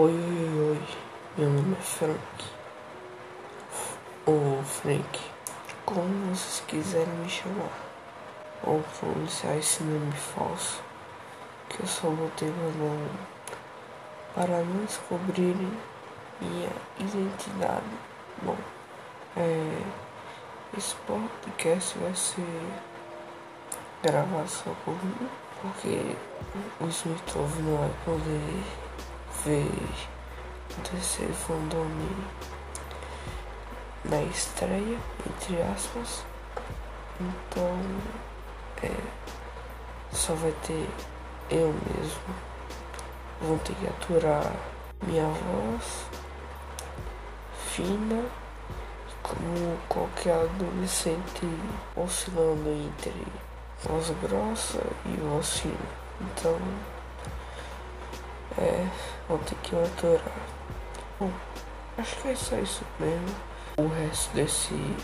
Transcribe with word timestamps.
Oi, 0.00 0.12
oi, 0.12 0.60
oi, 0.70 0.82
meu 1.36 1.50
nome 1.50 1.76
é 1.76 1.82
Frank. 1.82 2.44
Ou 4.26 4.62
Frank, 4.62 5.20
como 5.84 6.26
vocês 6.26 6.62
quiserem 6.68 7.12
me 7.14 7.28
chamar. 7.28 7.72
Ou 8.62 8.80
pronunciar 8.96 9.56
esse 9.56 9.82
nome 9.82 10.12
falso, 10.12 10.80
que 11.68 11.80
eu 11.82 11.86
só 11.88 12.10
botei 12.10 12.48
meu 12.48 12.70
nome 12.74 13.10
para 14.36 14.62
não 14.62 14.84
descobrirem 14.84 15.72
minha 16.40 16.70
identidade. 17.00 17.82
Bom, 18.42 18.56
é, 19.36 19.82
esse 20.78 20.94
podcast 21.08 21.98
vai 21.98 22.14
ser 22.14 22.62
gravado 24.04 24.48
só 24.48 24.70
comigo, 24.84 25.28
porque 25.60 26.14
o 26.80 26.86
Smith 26.86 27.34
não 27.34 27.78
vai 27.78 27.90
poder 28.04 28.87
ver 29.48 29.64
o 30.76 30.80
terceiro 30.82 31.32
fandome 31.32 32.10
na 34.04 34.22
estreia, 34.24 34.98
entre 35.26 35.62
aspas. 35.62 36.22
Então, 37.18 37.78
é, 38.82 38.94
só 40.12 40.34
vai 40.34 40.52
ter 40.66 40.86
eu 41.50 41.72
mesmo. 41.72 42.34
Vão 43.40 43.56
ter 43.58 43.74
que 43.76 43.86
aturar 43.86 44.52
minha 45.02 45.26
voz 45.26 46.04
fina, 47.70 48.24
como 49.22 49.78
qualquer 49.88 50.34
adolescente 50.34 51.46
oscilando 51.96 52.68
entre 52.68 53.26
voz 53.82 54.10
grossa 54.20 54.82
e 55.06 55.16
voz 55.20 55.60
fina. 55.60 55.74
Então, 56.20 56.58
é, 58.58 58.86
vou 59.28 59.38
ter 59.38 59.54
que 59.56 59.76
aturar. 59.76 60.20
Bom, 61.20 61.30
acho 61.96 62.16
que 62.16 62.28
é 62.28 62.34
só 62.34 62.56
isso 62.56 62.84
mesmo. 62.98 63.34
O 63.76 63.86
resto 63.86 64.34
desse 64.34 64.96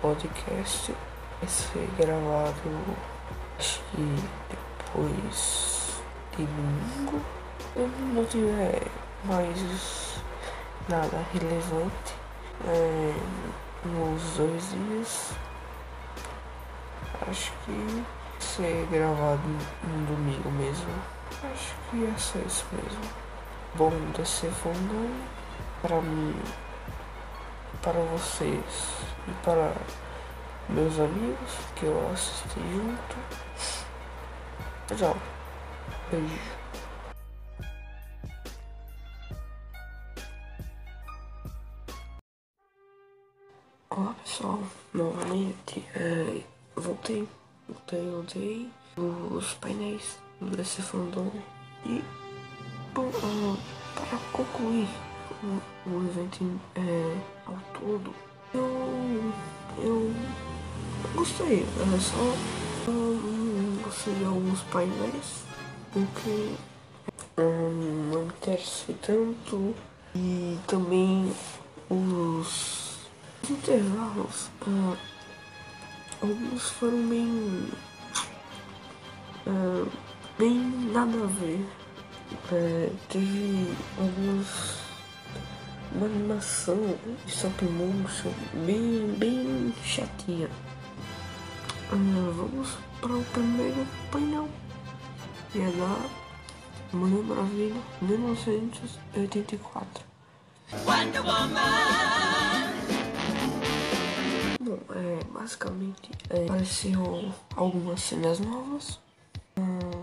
podcast 0.00 0.94
vai 1.40 1.48
ser 1.48 1.88
gravado, 1.98 2.96
acho 3.58 3.80
que 3.90 4.16
depois 4.50 6.00
de 6.36 6.46
domingo. 6.46 7.20
Eu 7.74 7.88
não 7.88 8.24
tiver 8.26 8.82
mais 9.24 10.22
nada 10.88 11.24
relevante 11.32 12.14
é, 12.66 13.14
nos 13.84 14.22
dois 14.36 14.70
dias. 14.70 15.32
Acho 17.28 17.52
que 17.64 18.04
ser 18.38 18.86
gravado 18.90 19.42
no 19.84 20.06
domingo 20.06 20.50
mesmo. 20.50 21.11
Acho 21.44 21.74
que 21.90 21.96
ia 21.96 22.18
ser 22.18 22.46
isso 22.46 22.64
mesmo. 22.70 23.00
Bom 23.74 23.90
descer 24.16 24.52
fundo 24.52 25.26
para 25.80 26.00
mim, 26.00 26.40
para 27.82 27.98
vocês 28.00 28.92
e 29.26 29.32
para 29.44 29.74
meus 30.68 31.00
amigos 31.00 31.50
que 31.74 31.86
eu 31.86 32.10
assisti 32.12 32.60
junto. 32.60 33.16
Tchau. 34.96 35.16
Beijo. 36.12 36.62
Olá 43.90 44.14
pessoal, 44.22 44.60
novamente 44.94 45.84
é, 45.96 46.40
voltei, 46.76 47.28
voltei, 47.68 48.10
voltei 48.10 48.72
os 48.96 49.54
painéis 49.54 50.18
DC 50.50 50.82
Fandom 50.82 51.30
e 51.86 52.02
bom, 52.94 53.10
para 53.94 54.18
concluir 54.32 54.88
o, 55.42 55.90
o 55.90 56.04
evento 56.08 56.60
é, 56.76 57.16
ao 57.46 57.56
todo, 57.78 58.14
eu, 58.54 59.32
eu 59.82 60.14
gostei, 61.14 61.62
é 61.62 61.98
só 62.00 62.62
gostei 63.82 64.14
de 64.14 64.24
alguns 64.24 64.60
painéis 64.62 65.44
porque 65.92 66.54
um, 67.36 68.10
não 68.10 68.22
me 68.22 68.26
interessei 68.26 68.94
tanto 69.02 69.74
e 70.14 70.58
também 70.66 71.32
os 71.90 72.96
intervalos, 73.50 74.50
uh, 74.66 74.96
alguns 76.22 76.70
foram 76.70 77.08
bem. 77.08 77.68
Uh, 79.46 79.90
bem 80.42 80.58
nada 80.92 81.22
a 81.22 81.26
ver. 81.26 81.64
Uh, 82.50 82.90
teve 83.08 83.72
alguns. 83.96 84.82
uma 85.94 86.06
animação 86.06 86.76
de 87.24 87.30
stop 87.30 87.64
motion 87.64 88.32
bem, 88.66 89.14
bem 89.18 89.72
chatinha. 89.84 90.48
vamos 91.90 92.76
para 93.00 93.12
o 93.12 93.24
primeiro 93.26 93.86
painel. 94.10 94.48
E 95.54 95.60
é 95.60 95.70
da 95.70 95.96
Mulher 96.92 97.22
Maravilha 97.22 97.80
1984. 98.00 100.04
Wonder 100.84 101.24
Woman. 101.24 101.60
Bom, 104.60 104.80
é, 104.92 105.20
basicamente 105.32 106.10
é, 106.30 106.46
algumas 107.54 108.00
cenas 108.00 108.40
novas. 108.40 108.98
Hum, 109.56 110.02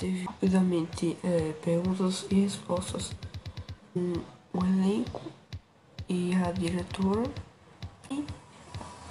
teve 0.00 0.24
rapidamente 0.24 1.14
é, 1.22 1.52
perguntas 1.62 2.26
e 2.30 2.36
respostas 2.36 3.12
com 3.92 4.14
o 4.54 4.64
elenco 4.64 5.20
e 6.08 6.34
a 6.34 6.50
diretora 6.52 7.30
e 8.10 8.24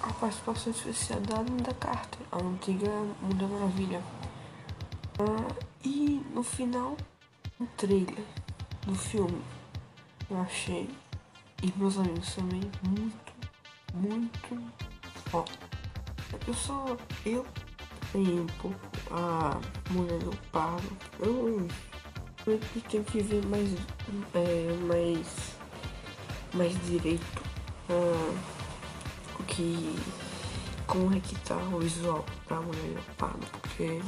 a 0.02 0.12
participação 0.14 0.74
especial 0.74 1.22
da 1.22 1.44
Linda 1.44 1.74
Carter, 1.76 2.26
a 2.32 2.40
antiga 2.40 2.90
Mulher 3.22 3.48
Maravilha. 3.48 4.04
Ah, 5.20 5.56
e 5.86 6.26
no 6.34 6.42
final, 6.42 6.98
um 7.60 7.68
trailer 7.78 8.26
do 8.88 8.96
filme. 8.96 9.42
Eu 10.28 10.42
achei, 10.42 10.90
e 11.62 11.72
meus 11.78 12.00
amigos 12.00 12.34
também, 12.34 12.62
muito 12.82 13.30
muito 13.94 14.62
ó 15.34 15.44
eu 16.48 16.54
só 16.54 16.86
eu 17.26 17.46
pouco 18.62 18.89
a 19.12 19.60
mulher 19.90 20.20
do 20.20 20.36
paro 20.52 20.84
eu, 21.20 21.68
eu 22.46 22.60
tenho 22.90 23.04
que 23.04 23.22
ver 23.22 23.46
mais 23.46 23.70
é, 24.34 24.74
mais 24.86 25.28
mais 26.54 26.74
direito 26.86 27.42
ah, 27.90 28.34
o 29.40 29.44
que 29.44 29.96
como 30.88 31.16
é 31.16 31.20
que 31.20 31.36
tá 31.40 31.58
o 31.58 31.80
visual 31.80 32.26
da 32.48 32.60
mulher 32.62 32.96
do 32.96 33.16
paro 33.18 33.40
porque 33.62 34.02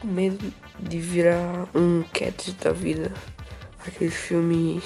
com 0.00 0.06
medo 0.06 0.52
de 0.78 0.98
virar 0.98 1.68
um 1.74 2.02
cat 2.12 2.52
da 2.52 2.72
vida 2.72 3.12
aquele 3.86 4.10
filme 4.10 4.82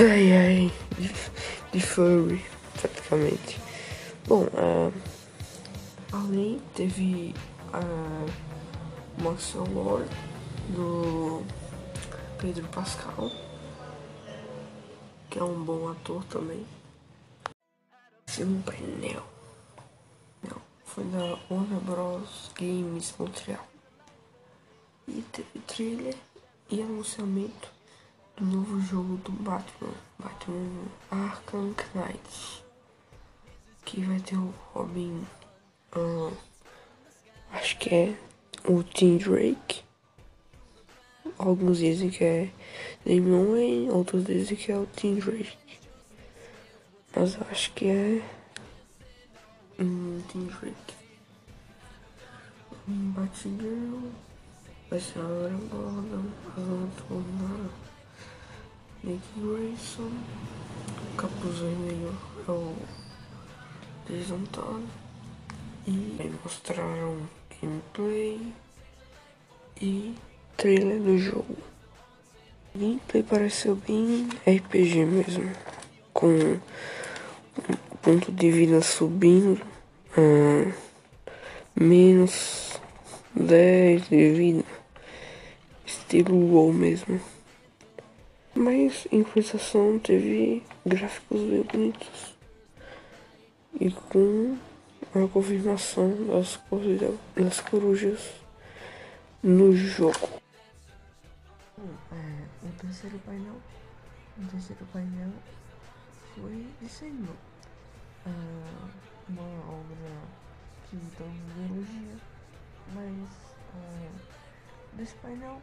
ai 0.00 0.32
ai 0.32 0.72
de, 0.98 1.12
de 1.72 1.80
furry 1.80 2.44
praticamente. 2.78 3.58
Bom, 4.26 4.44
uh, 4.44 4.92
além 6.12 6.60
teve 6.74 7.34
a 7.72 9.22
Marcel 9.22 9.64
Lord 9.72 10.08
do 10.68 11.42
Pedro 12.38 12.66
Pascal, 12.68 13.30
que 15.30 15.38
é 15.38 15.42
um 15.42 15.62
bom 15.64 15.88
ator 15.88 16.24
também. 16.24 16.66
Segundo 18.26 18.64
painel. 18.64 19.24
Não, 20.42 20.60
foi 20.84 21.04
da 21.04 21.38
Warner 21.50 21.80
Bros. 21.80 22.50
Games 22.54 23.14
Montreal. 23.18 23.66
E 25.06 25.22
teve 25.32 25.58
trailer 25.66 26.16
e 26.70 26.82
anunciamento 26.82 27.70
do 28.36 28.44
novo 28.44 28.80
jogo 28.80 29.16
do 29.16 29.32
Batman, 29.32 29.94
Batman 30.18 30.84
Arkham 31.10 31.74
Knight 31.94 32.68
que 33.88 34.02
vai 34.02 34.20
ter 34.20 34.36
o 34.36 34.52
Robin. 34.74 35.26
Uh, 35.96 36.30
acho 37.52 37.78
que 37.78 37.94
é 37.94 38.14
o 38.64 38.82
Tim 38.82 39.18
Drake. 39.18 39.82
Alguns 41.38 41.78
dizem 41.78 42.10
que 42.10 42.24
é 42.24 42.50
Damian 43.04 43.52
Wayne, 43.52 43.90
outros 43.90 44.24
dizem 44.24 44.56
que 44.56 44.72
é 44.72 44.76
o 44.76 44.86
Tim 44.86 45.16
Drake. 45.16 45.56
Mas 47.14 47.34
eu 47.34 47.46
acho 47.50 47.72
que 47.72 47.86
é. 47.86 48.22
Um, 49.78 50.20
Tim 50.28 50.46
Drake. 50.46 50.94
Um. 52.88 53.12
Vai 54.90 55.00
ser 55.00 55.18
a 55.18 55.22
Laura 55.22 55.50
Gordon. 55.70 56.24
A 56.56 56.60
Lantona. 56.60 57.70
Nick 59.04 59.22
Grayson. 59.36 60.10
Capuz 61.16 61.58
Vermelho 61.58 62.16
é 62.46 62.50
o 62.50 62.76
apresentado 64.08 64.88
e 65.86 66.32
mostraram 66.42 67.28
gameplay 67.60 68.52
e 69.80 70.14
trailer 70.56 71.00
do 71.00 71.18
jogo. 71.18 71.56
gameplay 72.74 73.22
pareceu 73.22 73.76
bem 73.76 74.28
RPG 74.46 75.04
mesmo. 75.04 75.50
Com 76.12 76.28
um 76.28 76.60
ponto 78.02 78.32
de 78.32 78.50
vida 78.50 78.80
subindo. 78.82 79.60
Hum, 80.16 80.72
menos 81.74 82.80
10 83.34 84.08
de 84.08 84.30
vida. 84.32 84.64
Estilo 85.86 86.36
WoW 86.36 86.72
mesmo. 86.72 87.20
Mas 88.54 89.06
em 89.12 89.22
compensação 89.22 89.98
teve 89.98 90.62
gráficos 90.84 91.40
bem 91.42 91.62
bonitos. 91.62 92.36
E 93.80 93.90
com 93.90 94.56
a 95.14 95.28
confirmação 95.28 96.26
das, 96.26 96.60
das 97.36 97.60
corujas 97.60 98.34
no 99.42 99.74
jogo. 99.74 100.28
É, 102.12 102.66
o 102.66 102.72
terceiro 102.80 103.18
painel, 103.20 103.56
o 104.36 104.46
terceiro 104.50 104.84
painel 104.92 105.30
foi 106.34 106.66
Senhor, 106.88 107.36
uh, 108.26 108.88
uma 109.28 109.42
obra 109.42 110.10
que 110.90 110.96
todo 111.16 111.28
mundo 111.28 111.74
elogia, 111.74 112.16
mas 112.94 113.30
uh, 113.74 114.10
nesse 114.96 115.14
painel 115.16 115.60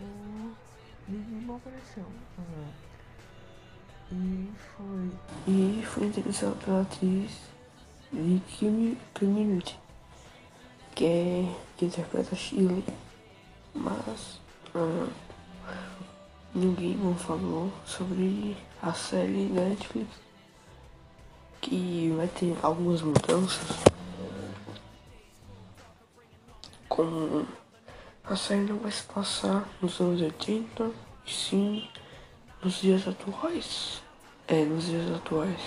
o 0.00 0.54
ninguém 1.08 1.42
não 1.42 1.56
apareceu. 1.56 2.04
Uh, 2.38 2.92
e 4.12 4.52
foi. 4.56 5.10
E 5.48 5.82
foi 5.84 6.06
interessado 6.06 6.56
pela 6.64 6.82
atriz 6.82 7.52
Vicky 8.12 8.98
Community, 9.18 9.78
que, 10.94 11.06
é, 11.06 11.54
que 11.76 11.86
interpreta 11.86 12.36
Chile, 12.36 12.84
mas 13.74 14.38
uh, 14.74 15.10
ninguém 16.54 16.94
não 16.96 17.14
falou 17.14 17.72
sobre 17.86 18.54
a 18.82 18.92
série 18.92 19.46
da 19.46 19.62
Netflix, 19.62 20.10
que 21.60 22.12
vai 22.14 22.28
ter 22.28 22.54
algumas 22.62 23.00
mudanças. 23.00 23.78
Como 26.88 27.46
a 28.24 28.36
série 28.36 28.60
não 28.60 28.78
vai 28.78 28.90
se 28.92 29.04
passar 29.04 29.66
nos 29.80 29.98
anos 30.00 30.20
80, 30.20 30.90
e 31.26 31.30
sim 31.30 31.88
nos 32.62 32.74
dias 32.82 33.08
atuais. 33.08 34.02
É, 34.46 34.64
nos 34.64 34.84
dias 34.84 35.10
atuais. 35.16 35.60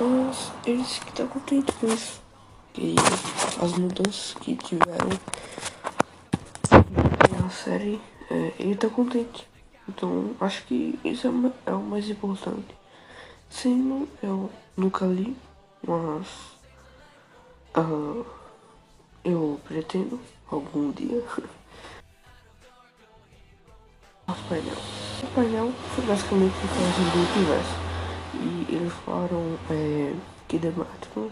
Mas 0.00 0.52
ele 0.64 0.82
disse 0.82 1.00
que 1.00 1.12
tá 1.12 1.24
contente 1.24 1.72
com 1.72 1.86
isso. 1.88 2.20
E 2.76 2.94
as 3.60 3.72
mudanças 3.72 4.34
que 4.34 4.54
tiveram 4.54 5.08
na 7.42 7.50
série, 7.50 8.00
é, 8.30 8.52
ele 8.58 8.76
tá 8.76 8.88
contente. 8.88 9.48
Então 9.88 10.30
acho 10.40 10.64
que 10.66 10.98
isso 11.04 11.26
é, 11.26 11.70
é 11.70 11.72
o 11.72 11.80
mais 11.80 12.08
importante. 12.08 12.76
Sim, 13.50 14.06
eu 14.22 14.50
nunca 14.76 15.06
li, 15.06 15.36
mas 15.86 16.26
uh, 17.76 18.24
eu 19.24 19.60
pretendo 19.64 20.20
algum 20.50 20.92
dia. 20.92 21.24
o 24.28 24.34
painel. 24.48 24.76
O 25.22 25.26
painel 25.34 25.72
foi 25.94 26.04
basicamente 26.04 26.54
o 26.54 26.60
que 26.60 26.66
do 27.10 27.38
universo. 27.38 27.87
E 28.34 28.66
eles 28.74 28.92
falaram 29.04 29.58
é, 29.70 30.14
que 30.46 30.58
Batman 30.58 31.30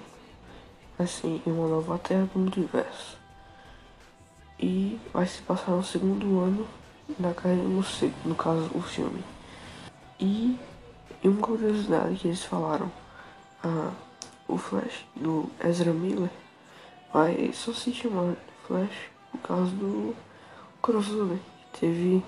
assim, 0.98 1.42
em 1.46 1.50
uma 1.50 1.68
nova 1.68 1.98
terra 1.98 2.28
do 2.32 2.38
multiverso. 2.38 3.18
E 4.58 4.98
vai 5.12 5.26
se 5.26 5.42
passar 5.42 5.72
no 5.72 5.84
segundo 5.84 6.40
ano 6.40 6.66
da 7.18 7.34
carreira 7.34 7.62
no, 7.62 7.84
no 8.24 8.34
caso 8.34 8.70
o 8.74 8.80
filme. 8.80 9.22
E, 10.18 10.58
e 11.22 11.28
uma 11.28 11.40
curiosidade 11.40 12.16
que 12.16 12.28
eles 12.28 12.42
falaram, 12.44 12.90
ah, 13.62 13.92
o 14.48 14.56
Flash 14.56 15.04
do 15.14 15.50
Ezra 15.62 15.92
Miller 15.92 16.30
vai 17.12 17.52
só 17.52 17.72
se 17.72 17.92
chamar 17.92 18.34
Flash 18.66 19.10
por 19.30 19.40
causa 19.40 19.70
do 19.72 20.14
crossover 20.80 21.38
que 21.72 21.80
teve 21.80 22.24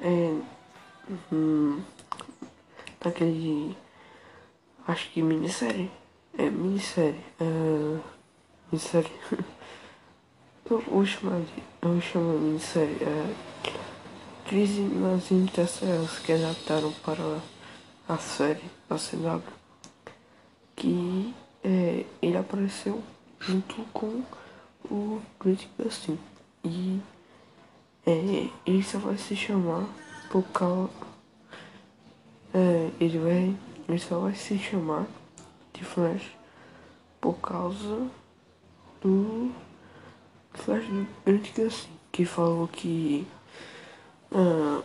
é, 0.00 0.36
hum, 1.32 1.80
naquele 3.04 3.76
Acho 4.86 5.10
que 5.10 5.22
minissérie. 5.22 5.90
É, 6.36 6.50
minissérie. 6.50 7.24
É, 7.40 7.98
minissérie. 8.70 9.10
eu 10.70 10.78
vou 10.80 11.06
chamar 11.06 11.40
de. 11.40 11.62
Eu 11.80 11.92
vou 11.92 12.00
chamar 12.02 12.34
de 12.34 12.38
minissérie. 12.40 12.98
É, 13.00 13.34
Crise 14.46 14.82
nas 14.82 15.30
Interstellars 15.30 16.18
que 16.18 16.32
adaptaram 16.32 16.92
para 17.02 17.40
a 18.06 18.18
série 18.18 18.60
da 18.86 18.96
CW. 18.96 19.42
Que 20.76 21.34
é, 21.62 22.04
ele 22.20 22.36
apareceu 22.36 23.02
junto 23.40 23.76
com 23.94 24.22
o 24.84 25.22
Grant 25.40 25.66
Gustin. 25.78 26.18
E 26.62 27.00
é, 28.04 28.50
ele 28.66 28.82
só 28.82 28.98
vai 28.98 29.16
se 29.16 29.34
chamar 29.34 29.86
por 30.30 30.42
causa. 30.48 30.90
É, 32.52 32.90
ele 33.00 33.18
vai 33.18 33.56
ele 33.88 33.98
só 33.98 34.18
vai 34.18 34.34
se 34.34 34.58
chamar 34.58 35.06
de 35.72 35.84
Flash 35.84 36.36
por 37.20 37.34
causa 37.34 38.08
do 39.00 39.50
Flash 40.52 40.86
do 40.86 41.06
Grant 41.24 41.54
Gustin, 41.54 41.90
que 42.10 42.24
falou 42.24 42.68
que 42.68 43.26
ah, 44.32 44.82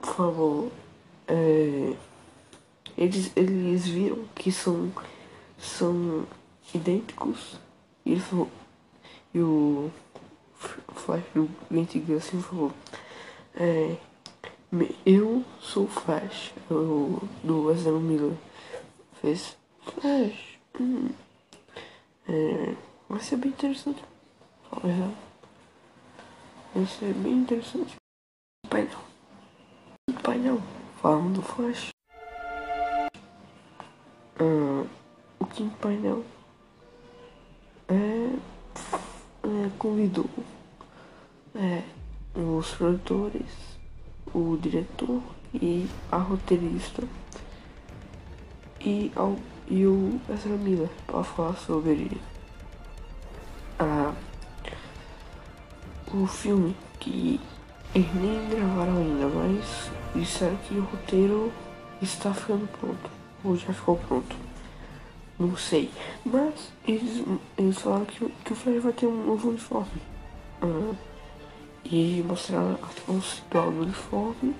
falou 0.00 0.72
é, 1.26 1.94
eles, 2.96 3.30
eles 3.36 3.86
viram 3.86 4.24
que 4.34 4.50
são 4.50 4.90
são 5.58 6.26
idênticos 6.74 7.58
e 8.04 8.12
ele 8.12 8.20
falou 8.20 8.50
e 9.34 9.40
o 9.40 9.90
Flash 10.54 11.24
do 11.34 11.50
Grant 11.70 11.94
Gustin 11.96 12.40
falou 12.40 12.72
é, 13.54 13.96
eu 15.06 15.44
sou 15.60 15.86
Flash, 15.86 16.52
o, 16.70 17.20
do 17.42 17.70
Ezra 17.70 17.92
Miller. 17.92 18.36
Fez 19.20 19.56
Flash. 19.80 20.58
Hum. 20.78 21.08
É, 22.28 22.74
vai 23.08 23.20
ser 23.20 23.36
bem 23.36 23.50
interessante. 23.50 24.04
Vai 26.74 26.86
ser 26.86 27.14
bem 27.14 27.32
interessante. 27.32 27.96
Painel. 28.68 29.00
Painel. 30.22 30.62
Falando 31.00 31.36
do 31.36 31.42
Flash. 31.42 31.88
Ah, 34.40 34.86
o 35.40 35.46
quinto 35.46 35.76
painel 35.78 36.24
é, 37.88 37.94
é 39.44 39.70
convidou 39.78 40.28
é, 41.56 41.82
os 42.38 42.72
produtores 42.74 43.77
o 44.34 44.58
diretor 44.60 45.22
e 45.54 45.86
a 46.10 46.16
roteirista 46.16 47.02
e, 48.80 49.10
ao, 49.16 49.36
e 49.68 49.86
o 49.86 50.20
Ezra 50.28 50.56
Miller 50.56 50.88
para 51.06 51.24
falar 51.24 51.56
sobre 51.56 52.10
a, 53.78 54.12
o 56.12 56.26
filme 56.26 56.76
que 57.00 57.40
eles 57.94 58.14
nem 58.14 58.48
gravaram 58.48 58.98
ainda, 58.98 59.26
mas 59.28 59.90
disseram 60.14 60.56
que 60.56 60.74
o 60.74 60.82
roteiro 60.82 61.52
está 62.02 62.32
ficando 62.32 62.68
pronto, 62.78 63.10
ou 63.44 63.56
já 63.56 63.72
ficou 63.72 63.96
pronto. 63.96 64.36
Não 65.38 65.56
sei. 65.56 65.90
Mas 66.24 66.72
eles, 66.86 67.24
eles 67.56 67.78
falaram 67.78 68.04
que, 68.04 68.28
que 68.44 68.52
o 68.52 68.56
Flash 68.56 68.82
vai 68.82 68.92
ter 68.92 69.06
um 69.06 69.26
novo 69.26 69.48
uniforme. 69.48 70.02
Ah, 70.60 70.94
e 71.90 72.22
mostrar 72.26 72.74
a 72.74 73.00
conceitual 73.06 73.70
do 73.70 73.82
uniforme 73.82 74.54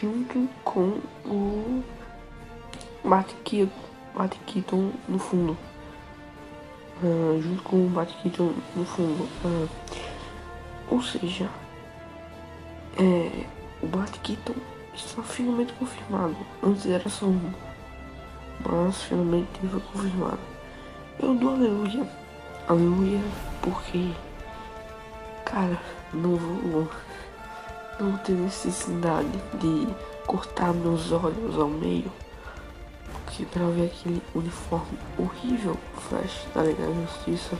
junto 0.00 0.48
com 0.64 1.00
o 1.24 1.82
Matt 3.04 3.32
Keaton 3.44 4.92
no 5.08 5.18
fundo. 5.18 5.56
Uh, 7.02 7.40
junto 7.42 7.62
com 7.62 7.86
o 7.86 7.90
Matt 7.90 8.12
Keaton 8.22 8.52
no 8.76 8.84
fundo. 8.84 9.28
Uh, 9.44 9.68
ou 10.90 11.02
seja, 11.02 11.48
é, 12.98 13.46
o 13.82 13.96
Matt 13.96 14.18
Keaton 14.22 14.54
está 14.94 15.22
finalmente 15.22 15.72
confirmado. 15.74 16.36
Antes 16.62 16.86
era 16.86 17.08
só 17.08 17.26
um. 17.26 17.52
Mas 18.64 19.02
finalmente 19.02 19.48
foi 19.70 19.80
confirmado. 19.80 20.40
Eu 21.18 21.34
dou 21.34 21.54
aleluia. 21.54 22.06
Aleluia 22.68 23.20
porque 23.62 24.12
Cara, 25.50 25.80
não 26.12 26.36
não 28.00 28.12
vou 28.12 28.18
ter 28.18 28.32
necessidade 28.32 29.28
de 29.60 29.86
cortar 30.26 30.72
meus 30.72 31.12
olhos 31.12 31.58
ao 31.58 31.68
meio. 31.68 32.10
Porque 33.12 33.44
pra 33.44 33.66
ver 33.66 33.86
aquele 33.86 34.22
uniforme 34.34 34.98
horrível 35.18 35.76
Flash 36.08 36.46
da 36.54 36.62
Liga 36.62 36.86
da 36.86 36.92
Justiça, 36.92 37.58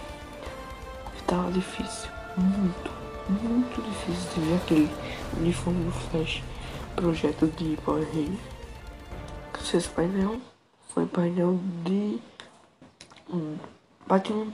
tava 1.26 1.52
difícil. 1.52 2.09
Muito, 2.37 2.90
muito 3.28 3.82
difícil 3.82 4.30
de 4.35 4.40
ver 4.40 4.56
aquele 4.56 4.90
uniforme 5.37 5.85
do 5.85 5.92
Flash 5.92 6.42
projeto 6.97 7.47
de 7.56 7.76
Power 7.85 8.06
Ranger. 8.06 8.38
Esse 9.73 9.88
painel 9.90 10.40
foi 10.88 11.06
painel 11.06 11.61
de 11.85 12.20
um, 13.32 13.56
Batman 14.06 14.47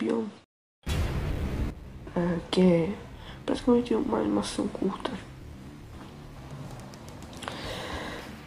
é, 2.14 2.38
que 2.50 2.60
é 2.60 3.05
praticamente 3.46 3.94
uma 3.94 4.18
animação 4.18 4.66
curta. 4.68 5.12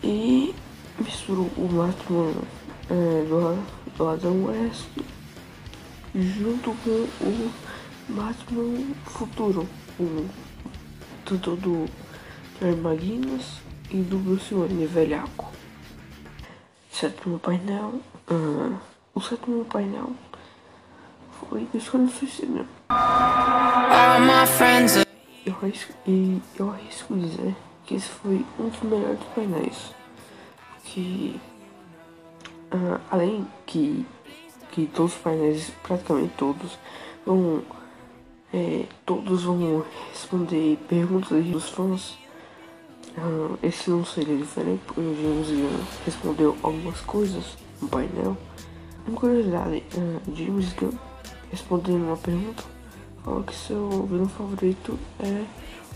E 0.03 0.53
misturou 1.00 1.50
o 1.58 1.68
Batman 1.68 2.34
é, 2.89 3.25
do, 3.25 3.98
do 3.98 4.08
Adam 4.08 4.46
West 4.46 4.89
junto 6.13 6.74
com 6.84 6.89
o 7.25 7.51
Batman 8.10 8.94
Futuro, 9.06 9.68
o 10.00 10.29
tudo 11.25 11.56
do 11.58 11.86
Jerry 12.60 13.39
e 13.91 13.98
do 13.98 14.18
Bruce 14.18 14.53
Wayne 14.53 14.86
velhaco. 14.88 15.51
Sétimo 16.91 17.39
painel, 17.39 18.01
uh, 18.29 18.77
o 19.13 19.22
sétimo 19.22 19.63
painel 19.65 20.12
foi 21.48 21.65
do 21.65 21.77
Escolha 21.77 22.08
Suicida. 22.08 22.65
Eu 25.46 25.55
arrisco, 25.62 25.93
e 26.08 26.41
eu 26.58 26.69
arrisco 26.69 27.15
dizer 27.15 27.55
que 27.86 27.96
esse 27.96 28.10
foi 28.10 28.46
um 28.60 28.69
dos 28.69 28.81
melhores 28.81 29.19
painéis. 29.34 29.93
Que 30.84 31.39
uh, 32.74 33.00
além 33.10 33.48
que 33.65 34.05
que 34.72 34.86
todos 34.86 35.15
os 35.15 35.19
painéis, 35.19 35.72
praticamente 35.81 36.34
todos, 36.38 36.77
vão 37.25 37.63
é, 38.53 38.86
todos 39.05 39.43
vão 39.43 39.84
responder 40.12 40.77
perguntas 40.88 41.46
dos 41.46 41.69
fãs. 41.69 42.17
Uh, 43.17 43.58
esse 43.63 43.89
não 43.89 44.05
seria 44.05 44.38
diferente, 44.38 44.81
porque 44.86 45.01
o 45.01 45.15
James 45.15 45.48
Gunn 45.50 45.84
respondeu 46.05 46.58
algumas 46.62 47.01
coisas 47.01 47.58
no 47.81 47.88
painel. 47.88 48.38
Uma 49.08 49.19
curiosidade, 49.19 49.84
uh, 49.98 50.36
James 50.36 50.72
Gunn 50.74 51.09
respondendo 51.51 52.06
uma 52.06 52.18
pergunta, 52.18 52.63
falou 53.24 53.44
que 53.44 53.56
seu 53.56 54.06
vilão 54.06 54.29
favorito 54.29 54.98
é 55.20 55.46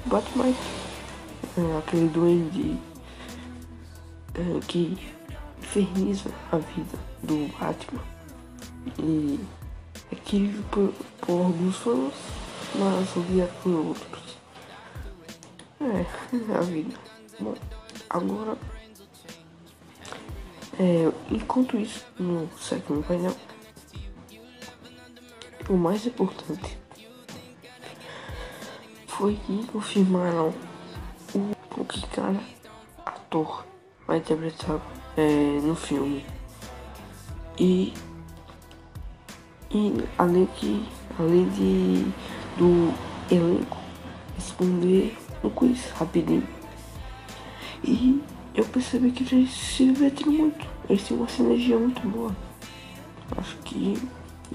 o 0.05 0.10
Batman, 0.10 0.50
uh, 0.50 1.77
aquele 1.79 2.10
duende 2.10 2.77
uh, 4.38 4.60
que 4.67 4.98
inferniza 5.60 6.29
a 6.51 6.57
vida 6.57 7.00
do 7.24 7.48
Batman. 7.57 8.03
E 9.00 9.39
é 10.12 10.15
querido 10.15 10.63
por, 10.69 10.93
por 11.22 11.45
alguns 11.45 11.77
fãs, 11.77 12.13
mas 12.75 13.15
odiado 13.15 13.51
por 13.62 13.72
outros. 13.72 14.38
É, 15.79 15.86
é 15.86 16.55
a 16.57 16.62
vida. 16.62 16.95
Bom, 17.39 17.55
agora. 18.10 18.57
É, 20.79 21.12
enquanto 21.29 21.77
isso, 21.77 22.03
no 22.17 22.50
sétimo 22.57 23.03
painel, 23.03 23.36
o 25.70 25.77
mais 25.77 26.05
importante 26.05 26.77
foi 29.08 29.36
que 29.46 29.65
confirmaram 29.67 30.53
o, 31.34 31.79
o 31.79 31.86
que 31.86 32.05
cada 32.08 32.39
ator 33.05 33.65
vai 34.08 34.17
interpretar 34.17 34.82
é, 35.15 35.60
no 35.62 35.75
filme. 35.75 36.25
E 37.58 37.93
e 39.72 39.91
além 40.17 40.46
que 40.46 40.86
além 41.17 41.50
de 41.50 42.05
do 42.58 42.93
elenco 43.34 43.77
responder 44.36 45.17
um 45.43 45.50
quiz 45.50 45.89
rapidinho. 45.91 46.48
E 47.84 48.22
eu 48.55 48.65
percebi 48.65 49.12
que 49.12 49.24
eles 49.36 49.51
se 49.51 49.86
divertiram 49.86 50.32
muito. 50.32 50.67
Eles 50.89 51.03
têm 51.03 51.17
uma 51.17 51.27
sinergia 51.27 51.77
muito 51.77 52.01
boa. 52.08 52.36
Acho 53.38 53.58
que 53.58 53.98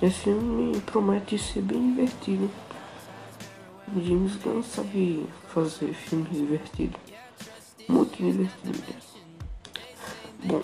esse 0.02 0.20
filme 0.20 0.80
promete 0.82 1.38
ser 1.38 1.62
bem 1.62 1.94
divertido. 1.94 2.50
O 3.94 4.00
James 4.00 4.36
Gunn 4.36 4.62
sabe 4.62 5.26
fazer 5.52 5.92
filmes 5.94 6.32
divertidos. 6.32 7.00
Muito 7.88 8.16
divertido. 8.16 8.84
Bom, 10.44 10.62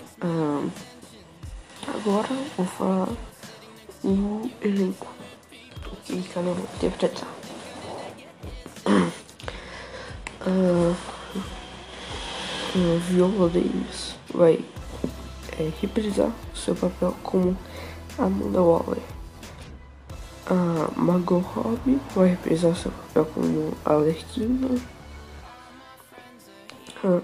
agora 1.88 2.28
vou 2.56 2.66
falar 2.66 3.08
o 4.04 4.50
elenco 4.60 5.06
que 6.04 6.22
cada 6.28 6.50
um 6.50 6.60
interpretar. 6.76 7.28
Uh, 10.46 10.94
Viola 13.08 13.48
Davis 13.48 14.14
vai 14.32 14.62
é, 15.58 15.70
reprisar 15.80 16.30
seu 16.54 16.74
papel 16.74 17.14
como 17.22 17.56
Amanda 18.18 18.62
Waller. 18.62 19.02
A 20.46 20.90
Margot 20.96 21.38
Robbie 21.38 22.00
vai 22.14 22.28
reprisar 22.28 22.76
seu 22.76 22.92
papel 22.92 23.26
como 23.26 23.72
Alerquina. 23.84 24.68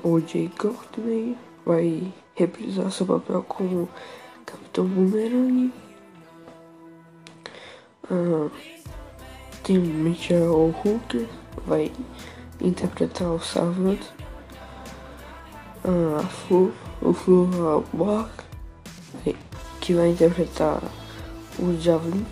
o 0.02 0.20
Jay 0.20 0.50
Courtney 0.58 1.36
vai 1.64 2.12
reprisar 2.34 2.90
seu 2.90 3.06
papel 3.06 3.42
como 3.44 3.88
Capitão 4.44 4.86
Boomerang. 4.86 5.72
Uh, 8.10 8.50
tem 9.62 9.78
Michael 9.78 10.74
Hooker, 10.84 11.28
vai 11.66 11.92
interpretar 12.60 13.28
o 13.28 13.38
Savant. 13.38 14.00
Uh, 15.84 16.16
a 16.18 16.22
Flu, 16.24 16.72
o 17.00 17.12
Flu 17.12 17.48
Borg, 17.92 18.30
que 19.80 19.94
vai 19.94 20.10
interpretar 20.10 20.82
o 21.58 21.80
Javelin. 21.80 22.26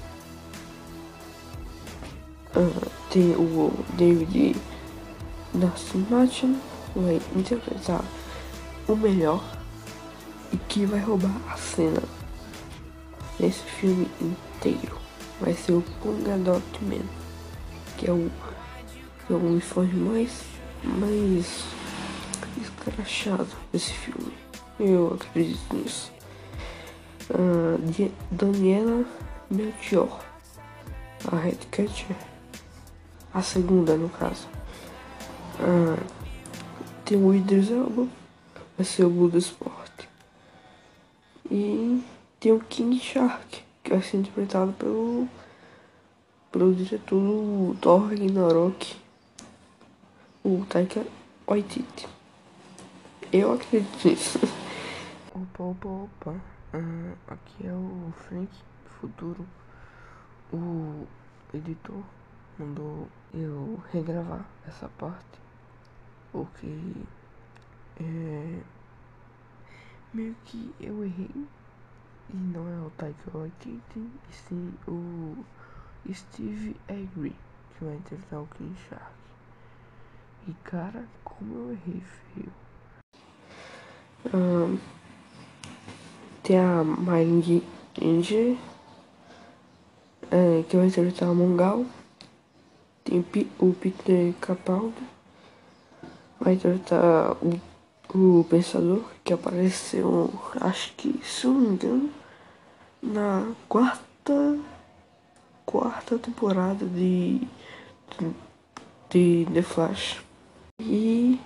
Uh, 2.57 2.91
tem 3.11 3.33
o 3.37 3.73
David 3.95 4.57
Nassim 5.55 6.61
vai 6.95 7.21
interpretar 7.37 8.05
o 8.89 8.97
melhor 8.97 9.43
e 10.53 10.57
que 10.57 10.85
vai 10.87 11.01
roubar 11.01 11.35
a 11.51 11.57
cena 11.57 12.03
nesse 13.39 13.63
filme 13.63 14.09
inteiro 14.21 14.99
vai 15.41 15.55
ser 15.55 15.73
o 15.73 15.85
Pungadot 16.03 16.63
Man, 16.83 17.05
que 17.97 18.09
é 18.09 18.13
o, 18.13 18.31
é 19.31 19.33
o 19.33 19.37
uniforme 19.37 19.95
mais, 19.95 20.43
mais 20.83 21.65
escrachado 22.61 23.49
desse 23.73 23.93
filme. 23.93 24.33
Eu 24.79 25.19
acredito 25.21 25.75
nisso. 25.75 26.13
Uh, 27.31 28.11
Daniela 28.31 29.05
Melchior, 29.51 30.25
a 31.31 31.37
Red 31.37 31.59
Catcher, 31.71 32.17
a 33.35 33.43
segunda 33.43 33.97
no 33.97 34.09
caso. 34.09 34.49
Uh, 35.61 36.03
tem 37.05 37.23
o 37.23 37.35
Idris 37.35 37.71
Elba, 37.71 38.07
vai 38.77 38.85
ser 38.85 39.05
o 39.05 39.11
Buda 39.11 39.39
Sport. 39.39 40.07
E 41.51 42.03
tem 42.41 42.53
o 42.53 42.61
King 42.61 42.99
Shark, 42.99 43.63
que 43.83 43.91
vai 43.91 44.03
ser 44.03 44.19
interpretado 44.19 44.73
pelo, 44.73 45.29
pelo 46.53 46.75
diretor 46.75 47.21
do 47.21 47.77
Thor 47.81 48.09
Ragnarok, 48.09 48.97
o 50.45 50.65
Taika 50.69 51.05
Waititi. 51.47 52.07
Eu 53.33 53.53
acredito 53.53 54.09
nisso. 54.09 54.39
Opa, 55.35 55.65
opa, 55.65 55.89
opa. 55.89 56.58
Uh, 56.75 57.17
aqui 57.27 57.67
é 57.67 57.73
o 57.73 58.13
Frank 58.13 58.51
futuro. 59.01 59.47
O 60.53 61.07
editor 61.55 62.03
mandou 62.59 63.09
eu 63.33 63.83
regravar 63.91 64.45
essa 64.67 64.89
parte 64.99 65.39
porque 66.33 66.67
é, 68.01 68.61
meio 70.13 70.35
que 70.45 70.75
eu 70.81 71.05
errei 71.05 71.49
e 72.31 72.37
não 72.37 72.69
é 72.69 72.87
o 72.87 72.91
Taika 72.91 73.31
Waititi, 73.31 73.99
e 73.99 74.33
sim 74.33 74.75
o 74.87 75.45
Steve 76.13 76.77
Agri, 76.89 77.35
que 77.77 77.85
vai 77.85 77.97
interpretar 77.97 78.41
o 78.41 78.47
King 78.49 78.77
Shark. 78.89 79.13
E 80.47 80.53
cara, 80.65 81.07
como 81.25 81.55
eu 81.55 81.73
errei 81.73 82.03
feio. 82.03 82.53
Tem 86.49 86.59
a 86.59 86.83
Mind 86.83 87.63
Angel, 88.03 88.57
é, 90.31 90.65
que 90.67 90.79
vai 90.79 90.87
interpretar 90.87 91.31
o 91.31 91.35
Mongal. 91.35 91.85
Tem 93.05 93.23
o 93.59 93.75
Peter 93.75 94.33
Capaldi, 94.41 94.95
vai 96.41 96.55
interpretar 96.55 97.33
o 97.43 97.61
o 98.15 98.43
Pensador, 98.49 99.05
que 99.23 99.35
apareceu, 99.35 100.33
acho 100.63 100.95
que, 100.95 101.21
se 101.23 101.47
não 101.47 101.57
me 101.57 101.67
engano, 101.69 102.11
na 103.03 103.53
quarta 103.69 104.59
quarta 105.67 106.19
temporada 106.19 106.87
de, 106.87 107.47
de 108.19 108.33
de 109.11 109.47
The 109.53 109.61
Flash. 109.61 110.23
E 110.81 111.39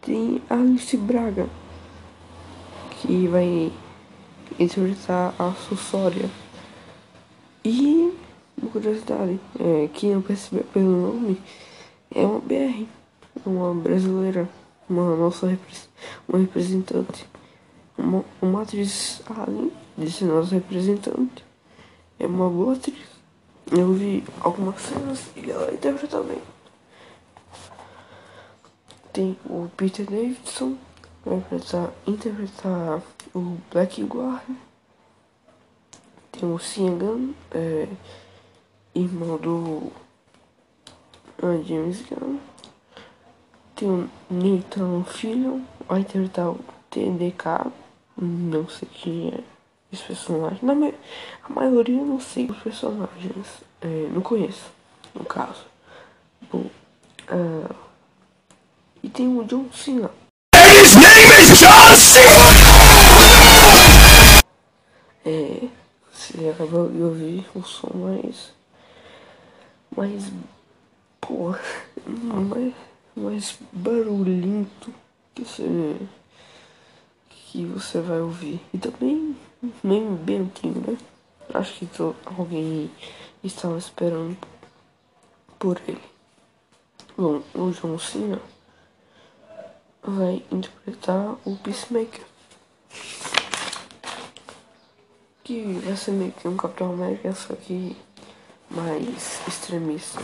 tem 0.00 0.40
Alice 0.48 0.96
Braga, 0.96 1.48
que 3.02 3.26
vai 3.26 3.72
interpretar 4.58 5.34
a 5.38 5.52
Sussória. 5.52 6.30
E 7.64 8.12
uma 8.56 8.70
curiosidade, 8.70 9.40
é, 9.58 9.88
quem 9.92 10.14
não 10.14 10.22
percebeu 10.22 10.64
pelo 10.72 10.90
nome, 10.90 11.40
é 12.14 12.24
uma 12.24 12.38
BR, 12.38 12.86
uma 13.44 13.74
brasileira, 13.74 14.48
uma 14.88 15.16
nossa 15.16 15.58
uma 16.28 16.38
representante, 16.38 17.26
uma, 17.98 18.24
uma 18.40 18.62
atriz 18.62 19.20
além 19.26 19.72
de 19.98 20.10
ser 20.10 20.26
nossa 20.26 20.54
representante, 20.54 21.44
é 22.18 22.26
uma 22.26 22.48
boa 22.48 22.74
atriz. 22.74 23.12
Eu 23.70 23.92
vi 23.94 24.22
algumas 24.40 24.80
cenas 24.80 25.26
e 25.36 25.50
ela 25.50 25.72
interpreta 25.72 26.22
bem. 26.22 26.38
Tem 29.12 29.36
o 29.46 29.68
Peter 29.76 30.04
Davidson, 30.04 30.76
vai 31.24 31.36
interpretar, 31.36 31.92
interpretar 32.06 33.02
o 33.34 33.58
Black 33.70 34.02
Guard. 34.02 34.42
Tem 36.32 36.50
o 36.50 36.58
Sian 36.58 37.34
é, 37.50 37.88
irmão 38.94 39.36
do 39.36 39.92
uh, 41.42 41.64
James 41.64 42.02
Gunn. 42.02 42.38
Tem 43.74 43.88
o 43.88 44.08
Nathan 44.30 45.04
Filho, 45.04 45.62
vai 45.88 46.00
interpretar 46.00 46.50
o 46.50 46.60
TDK. 46.90 47.70
Não 48.16 48.68
sei 48.68 48.88
quem 48.88 49.28
é 49.28 49.40
esse 49.92 50.02
personagem. 50.02 50.58
Na 50.62 50.72
a 50.72 51.52
maioria 51.52 51.98
eu 51.98 52.06
não 52.06 52.20
sei 52.20 52.46
os 52.46 52.58
personagens. 52.58 53.62
É, 53.80 54.08
não 54.12 54.20
conheço, 54.20 54.70
no 55.14 55.24
caso. 55.24 55.64
Bom, 56.50 56.66
uh, 57.30 57.74
e 59.02 59.08
tem 59.08 59.26
o 59.26 59.44
John 59.44 59.70
Cena. 59.72 60.10
Cena! 61.96 62.42
É, 65.24 65.68
você 66.12 66.48
acabou 66.48 66.88
de 66.88 67.00
ouvir 67.00 67.46
o 67.54 67.62
som 67.62 67.90
mais. 67.94 68.52
mais. 69.96 70.32
porra. 71.20 71.60
mais, 72.06 72.74
mais 73.16 73.58
barulhento 73.72 74.92
que 75.34 75.44
você. 75.44 75.96
que 77.30 77.64
você 77.64 78.00
vai 78.00 78.20
ouvir. 78.20 78.60
E 78.74 78.78
também 78.78 79.36
meio 79.82 80.10
bentinho, 80.10 80.82
né? 80.86 80.98
Acho 81.54 81.74
que 81.74 81.86
tô, 81.86 82.14
alguém 82.24 82.90
estava 83.44 83.78
esperando 83.78 84.36
por 85.58 85.80
ele. 85.86 86.02
Bom, 87.16 87.42
o 87.54 87.70
John 87.70 87.98
vai 90.02 90.44
interpretar 90.50 91.36
o 91.44 91.56
Peacemaker. 91.56 92.24
Que 95.44 95.72
vai 95.84 95.96
ser 95.96 96.12
meio 96.12 96.32
que 96.32 96.48
um 96.48 96.56
Capitão 96.56 96.92
América, 96.92 97.32
só 97.32 97.54
que 97.54 97.96
mais 98.70 99.40
extremista. 99.46 100.20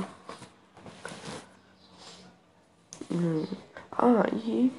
Hum. 3.10 3.46
Ah, 3.92 4.26
e. 4.32 4.72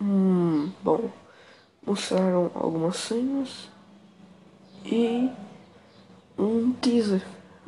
Hum, 0.00 0.72
bom, 0.82 1.10
mostraram 1.86 2.50
algumas 2.54 2.96
cenas 2.96 3.68
e 4.84 5.30
um 6.38 6.72
teaser 6.72 7.26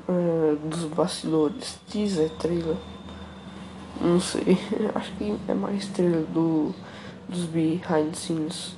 uh, 0.08 0.56
dos 0.56 0.84
bastidores, 0.84 1.78
teaser, 1.88 2.30
trailer 2.38 2.76
não 4.00 4.20
sei, 4.20 4.58
acho 4.94 5.12
que 5.12 5.36
é 5.48 5.54
mais 5.54 5.84
estrela 5.84 6.22
do, 6.26 6.74
dos 7.28 7.44
behind 7.44 8.14
scenes. 8.14 8.76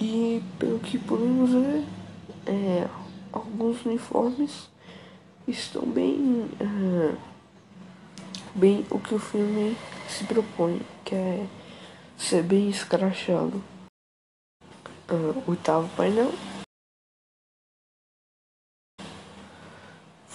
E 0.00 0.42
pelo 0.58 0.78
que 0.78 0.98
podemos 0.98 1.50
ver, 1.50 1.84
é, 2.46 2.88
alguns 3.32 3.84
uniformes 3.84 4.68
estão 5.46 5.82
bem, 5.82 6.48
é, 6.58 7.14
bem 8.54 8.86
o 8.90 8.98
que 8.98 9.14
o 9.14 9.18
filme 9.18 9.76
se 10.08 10.24
propõe, 10.24 10.80
que 11.04 11.14
é 11.14 11.46
ser 12.16 12.42
bem 12.42 12.68
escrachado. 12.68 13.62
Uh, 15.10 15.42
oitavo 15.48 15.88
painel 15.96 16.32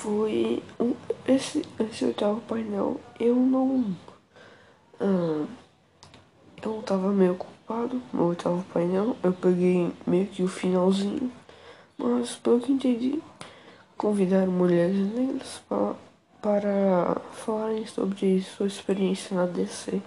foi 0.06 0.62
esse, 1.28 1.66
esse 1.80 2.06
oitavo 2.06 2.40
painel 2.42 3.02
eu 3.20 3.36
não 3.36 3.96
ah, 5.00 5.48
eu 6.62 6.84
tava 6.84 7.12
meio 7.12 7.32
ocupado 7.32 8.00
no 8.14 8.28
oitavo 8.28 8.64
painel. 8.72 9.18
Eu 9.24 9.34
peguei 9.34 9.92
meio 10.06 10.28
que 10.28 10.44
o 10.44 10.48
finalzinho 10.48 11.32
mas 11.98 12.36
pelo 12.36 12.60
que 12.60 12.72
entendi 12.72 13.20
convidaram 13.98 14.52
mulheres 14.52 14.96
negras 14.96 15.62
para, 15.68 15.96
para 16.40 17.22
falarem 17.32 17.88
sobre 17.88 18.44
sua 18.44 18.68
experiência 18.68 19.36
na 19.36 19.48
DC 19.48 20.00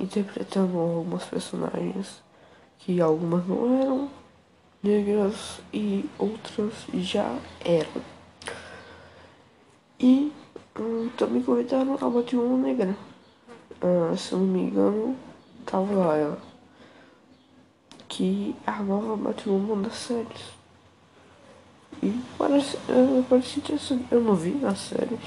interpretando 0.00 0.76
algumas 0.76 1.24
personagens 1.24 2.20
que 2.80 3.00
algumas 3.00 3.46
não 3.46 3.80
eram 3.80 4.10
negras 4.82 5.60
e 5.72 6.04
outras 6.18 6.72
já 6.94 7.38
eram 7.64 8.17
e 10.00 10.32
também 11.16 11.42
convidaram 11.42 11.94
a 11.94 12.08
Batwoman 12.08 12.58
Negra. 12.58 12.96
Ah, 13.80 14.16
se 14.16 14.34
não 14.34 14.42
me 14.42 14.60
engano, 14.60 15.16
tava 15.66 15.92
lá 15.92 16.16
ela. 16.16 16.38
Que 18.08 18.54
é 18.66 18.70
a 18.70 18.82
nova 18.82 19.16
Batwoman 19.16 19.82
das 19.82 19.94
séries. 19.94 20.58
E 22.02 22.12
parece, 22.36 22.76
é, 22.76 23.22
parece 23.28 23.58
interessante. 23.58 24.06
Eu 24.10 24.20
não 24.20 24.34
vi 24.34 24.64
a 24.64 24.74
série 24.74 25.18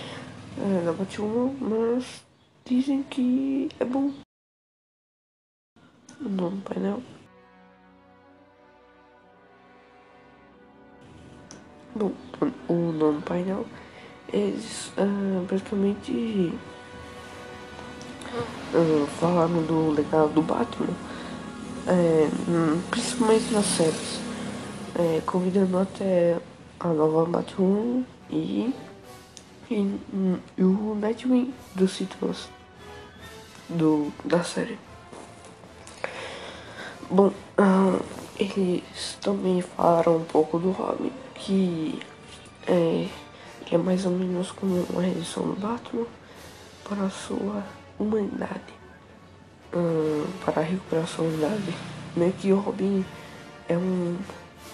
é, 0.58 0.86
da 0.86 0.94
Batwoman, 0.94 1.54
mas 1.60 2.24
dizem 2.66 3.04
que 3.04 3.70
é 3.80 3.86
bom. 3.86 4.12
O 6.22 6.30
novo 6.30 6.62
painel. 6.62 7.02
Bom, 11.94 12.14
o 12.70 12.74
nono 12.74 13.22
painel 13.22 13.66
eles 14.34 14.92
praticamente 15.48 16.54
uh, 18.74 19.08
falaram 19.20 19.62
do 19.64 19.92
legado 19.92 20.34
do 20.34 20.42
Batman, 20.42 20.88
é, 21.88 22.28
principalmente 22.90 23.52
nas 23.52 23.66
séries, 23.66 24.20
é, 24.98 25.22
convidando 25.26 25.78
até 25.78 26.38
a 26.80 26.88
nova 26.88 27.26
Batman 27.26 28.04
e, 28.30 28.74
e, 29.70 30.00
e 30.58 30.64
o 30.64 30.96
Nightwing 30.96 31.54
do 31.76 31.88
Citrus 31.88 32.50
do, 33.70 34.12
da 34.24 34.44
série. 34.44 34.78
Bom, 37.10 37.28
uh, 37.28 38.04
eles 38.40 39.18
também 39.22 39.62
falaram 39.62 40.18
um 40.18 40.24
pouco 40.24 40.58
do 40.58 40.72
Robin, 40.72 41.12
que 41.36 42.00
é 42.68 43.08
que 43.72 43.76
é 43.76 43.78
mais 43.78 44.06
ou 44.06 44.12
menos 44.12 44.52
como 44.52 44.84
uma 44.90 45.02
redenção 45.02 45.44
do 45.44 45.56
Batman 45.58 46.06
para 46.84 47.06
a 47.06 47.10
sua 47.10 47.64
humanidade, 47.98 48.74
hum, 49.74 50.26
para 50.44 50.60
a 50.60 50.66
recuperação 50.66 51.24
da 51.24 51.48
humanidade. 51.48 51.78
Meio 52.14 52.34
que 52.34 52.52
o 52.52 52.60
Robin 52.60 53.06
é 53.70 53.78
um 53.78 54.18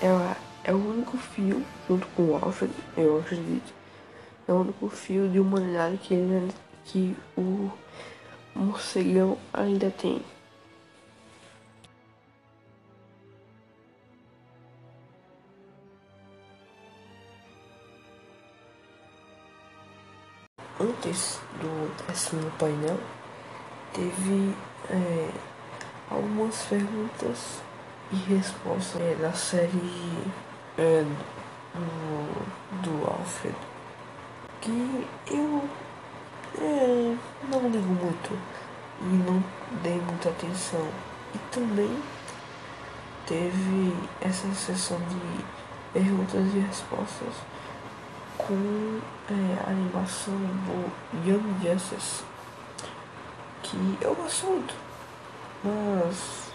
é, 0.01 0.35
é 0.63 0.73
o 0.73 0.77
único 0.77 1.15
fio, 1.15 1.63
junto 1.87 2.07
com 2.15 2.23
o 2.23 2.35
Alfred, 2.37 2.73
eu 2.97 3.19
acredito, 3.19 3.71
é 4.47 4.51
o 4.51 4.61
único 4.61 4.89
fio 4.89 5.29
de 5.29 5.39
humanidade 5.39 5.97
que, 5.97 6.15
ele, 6.15 6.51
que 6.85 7.15
o 7.37 7.69
morcegão 8.55 9.37
ainda 9.53 9.91
tem. 9.91 10.23
Antes 20.97 21.39
do 21.59 22.05
décimo 22.07 22.49
painel, 22.57 22.97
teve 23.93 24.53
é, 24.89 25.29
algumas 26.09 26.63
perguntas 26.63 27.61
e 28.11 28.15
respostas 28.15 29.01
é, 29.01 29.15
da 29.15 29.31
série 29.33 30.11
é, 30.77 31.03
do, 31.73 32.81
do 32.81 33.07
Alfred 33.07 33.55
que 34.61 35.07
eu 35.27 35.63
é, 36.59 37.15
não 37.49 37.69
ligo 37.69 37.87
muito 37.87 38.37
e 39.01 39.29
não 39.29 39.43
dei 39.83 40.01
muita 40.01 40.29
atenção. 40.29 40.87
E 41.35 41.37
também 41.51 41.95
teve 43.27 43.93
essa 44.21 44.51
sessão 44.53 44.97
de 44.97 45.45
perguntas 45.93 46.41
e 46.53 46.59
respostas 46.59 47.35
com 48.37 48.99
é, 49.29 49.63
a 49.65 49.71
animação 49.71 50.33
do 50.33 50.91
Young 51.27 51.55
Justice, 51.61 52.23
que 53.63 53.97
eu 54.01 54.15
gosto 54.15 54.47
muito, 54.47 54.73
mas 55.63 56.51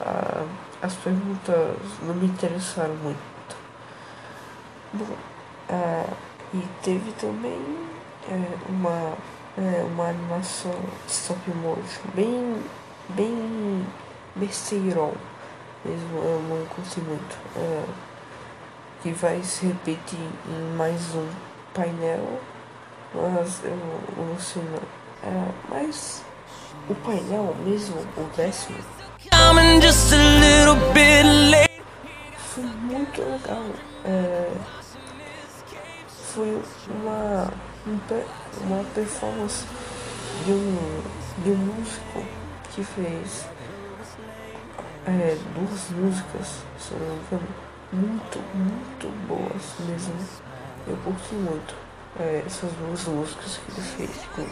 ah, 0.00 0.46
as 0.82 0.94
perguntas 0.94 1.76
não 2.02 2.14
me 2.14 2.26
interessaram 2.26 2.94
muito. 2.96 3.56
Bom, 4.92 5.16
ah, 5.68 6.06
e 6.54 6.62
teve 6.82 7.12
também 7.12 7.60
é, 8.28 8.70
uma, 8.70 9.12
é, 9.58 9.84
uma 9.84 10.08
animação 10.08 10.74
stop 11.08 11.50
motion 11.50 12.02
bem, 12.14 12.62
bem 13.10 13.86
besteirão 14.36 15.12
mesmo, 15.86 16.18
eu 16.18 16.42
não 16.42 16.66
curti 16.66 17.00
muito. 17.00 17.38
Que 19.06 19.12
vai 19.12 19.40
se 19.44 19.66
repetir 19.66 20.18
em 20.48 20.76
mais 20.76 21.00
um 21.14 21.28
painel, 21.72 22.40
mas 23.14 23.62
eu 23.62 23.76
não 24.16 24.36
sei 24.36 24.60
não. 24.64 24.82
É, 25.22 25.48
mas 25.68 26.24
o 26.88 26.94
painel 26.96 27.54
mesmo, 27.64 27.98
o 28.16 28.36
décimo, 28.36 28.76
foi 32.36 32.64
muito 32.64 33.22
legal. 33.22 33.62
É, 34.04 34.52
foi 36.34 36.60
uma, 36.90 37.52
uma 38.64 38.84
performance 38.92 39.64
de 40.44 40.50
um, 40.50 41.02
de 41.44 41.50
um 41.50 41.56
músico 41.58 42.24
que 42.74 42.82
fez 42.82 43.46
é, 45.06 45.38
duas 45.54 45.90
músicas, 45.90 46.56
se 46.80 46.92
não 46.94 46.98
me 46.98 47.22
engano, 47.22 47.65
muito, 47.92 48.38
muito 48.54 49.26
boas 49.26 49.88
mesmo. 49.88 50.14
Eu 50.86 50.96
curti 50.98 51.34
muito 51.34 51.74
é, 52.18 52.42
essas 52.46 52.70
duas 52.72 53.04
músicas 53.04 53.58
que 53.58 53.72
ele 53.72 53.80
fez 53.80 54.10
tipo, 54.22 54.42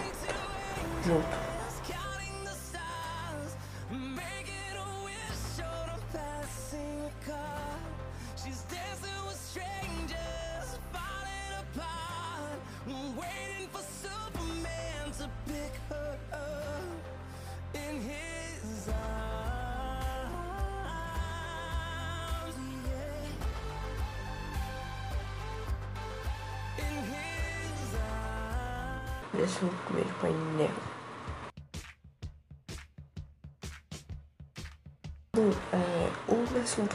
junto. 1.04 1.43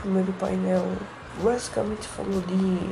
Primeiro 0.02 0.32
painel 0.34 0.86
basicamente 1.42 2.08
falou 2.08 2.42
de 2.42 2.90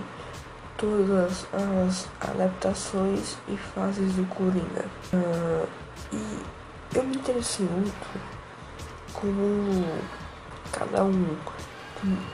todas 0.77 1.45
as 1.53 2.07
adaptações 2.21 3.37
e 3.47 3.57
fases 3.57 4.13
do 4.13 4.25
Coringa. 4.27 4.85
Uh, 5.13 5.67
e 6.13 6.39
eu 6.95 7.03
me 7.03 7.15
interessei 7.15 7.65
muito 7.65 8.19
como 9.13 9.85
cada 10.71 11.03
um 11.03 11.35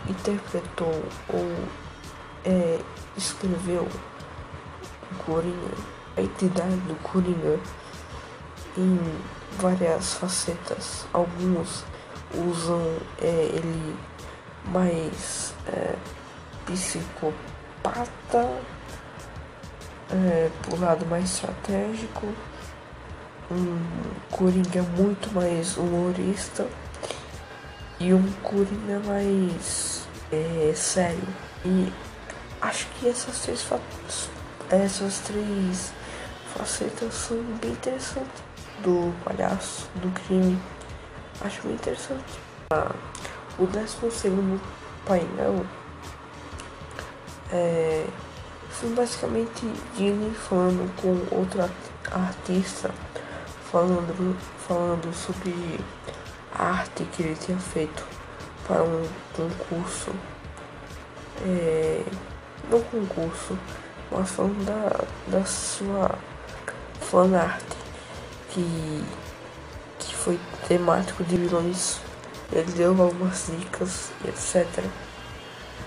interpretou 0.09 1.03
ou 1.29 1.51
é, 2.45 2.79
escreveu 3.15 3.88
o 5.12 5.23
Coringa 5.23 5.93
a 6.15 6.21
identidade 6.21 6.75
do 6.88 6.95
Coringa 7.01 7.59
em 8.77 8.99
várias 9.59 10.15
facetas. 10.15 11.05
Alguns 11.13 11.83
usam 12.33 12.81
é, 13.21 13.49
ele 13.53 13.95
mais 14.65 15.54
é, 15.67 15.95
psicopata, 16.65 18.49
é, 20.12 20.49
pro 20.62 20.80
lado 20.80 21.06
mais 21.06 21.26
estratégico, 21.26 22.28
um 23.52 23.80
Coringa 24.32 24.82
muito 24.97 25.34
mais 25.34 25.78
humorista 25.78 26.67
e 27.99 28.13
um 28.13 28.32
Coringa 28.41 28.99
mais 29.06 30.08
é, 30.32 30.73
sério. 30.76 31.28
E 31.65 31.91
acho 32.62 32.88
que 32.99 33.08
essas 33.08 33.39
três 33.39 33.65
essas 34.69 35.19
três 35.19 35.93
facetas 36.56 37.13
são 37.13 37.38
bem 37.62 37.71
interessantes 37.71 38.43
do 38.82 39.13
palhaço, 39.23 39.88
do 39.95 40.12
crime. 40.12 40.60
Acho 41.41 41.62
bem 41.63 41.73
interessante. 41.73 42.39
Ah, 42.71 42.91
o 43.59 43.65
décimo 43.67 44.11
segundo 44.11 44.61
painel 45.05 45.65
é, 47.51 48.05
foi 48.69 48.89
basicamente 48.89 49.65
Gilly 49.95 50.33
falando 50.33 50.91
com 50.99 51.35
outra 51.35 51.69
artista, 52.11 52.89
falando, 53.71 54.35
falando 54.67 55.13
sobre 55.13 55.79
arte 56.53 57.03
que 57.05 57.23
ele 57.23 57.35
tinha 57.35 57.59
feito 57.59 58.03
para 58.67 58.83
um 58.83 59.07
concurso. 59.35 60.11
É, 61.45 62.03
não 62.69 62.81
concurso, 62.81 63.57
mas 64.11 64.29
falando 64.29 64.65
da, 64.65 65.37
da 65.37 65.45
sua 65.45 66.15
fanart 67.01 67.63
que, 68.49 69.03
que 69.99 70.15
foi 70.15 70.39
temático 70.67 71.23
de 71.23 71.37
vilões. 71.37 71.99
Ele 72.53 72.71
deu 72.73 72.89
algumas 73.01 73.47
dicas 73.47 74.11
etc. 74.25 74.83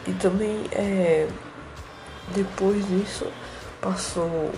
E 0.06 0.12
também 0.14 0.64
é, 0.72 1.28
depois 2.34 2.86
disso 2.88 3.26
passou 3.80 4.52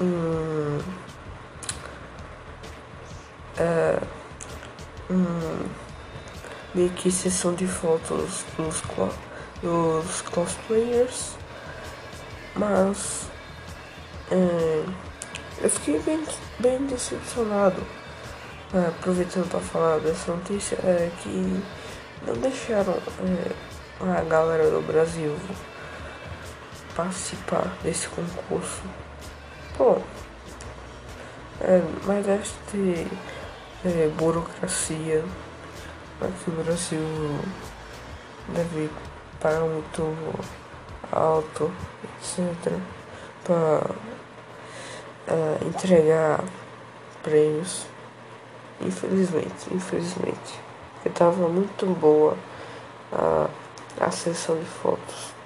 um, 0.00 0.78
é, 3.56 3.98
um 5.10 5.68
meio 6.74 6.90
que 6.90 7.10
sessão 7.10 7.54
de 7.54 7.66
fotos 7.66 8.44
dos, 8.56 8.82
dos 9.62 10.22
cosplayers, 10.22 11.36
mas 12.54 13.28
é, 14.30 14.84
eu 15.60 15.70
fiquei 15.70 15.98
bem, 16.00 16.24
bem 16.58 16.86
decepcionado, 16.86 17.82
é, 18.74 18.88
aproveitando 18.88 19.48
para 19.50 19.60
falar 19.60 19.98
dessa 20.00 20.32
notícia, 20.32 20.76
é 20.76 21.10
que 21.22 21.62
não 22.26 22.34
deixaram 22.34 22.94
é, 22.94 24.18
a 24.18 24.22
galera 24.22 24.70
do 24.70 24.86
Brasil 24.86 25.36
participar 26.94 27.76
desse 27.82 28.08
concurso. 28.08 28.82
Pô, 29.76 29.98
é, 31.60 31.80
mas 32.04 32.26
deve 32.26 32.48
ter 32.70 33.08
é, 33.84 34.08
burocracia, 34.08 35.24
aqui 36.20 36.50
no 36.50 36.64
Brasil 36.64 37.00
deve 38.48 38.90
pagar 39.40 39.60
muito 39.60 40.16
alto, 41.12 41.70
etc. 42.04 42.72
Pra 43.44 43.82
uh, 45.28 45.66
entregar 45.66 46.42
prêmios. 47.22 47.86
Infelizmente, 48.80 49.72
infelizmente. 49.72 50.60
Porque 50.94 51.10
tava 51.10 51.48
muito 51.48 51.86
boa 51.86 52.36
a, 53.12 53.48
a 54.00 54.10
sessão 54.10 54.58
de 54.58 54.64
fotos. 54.64 55.38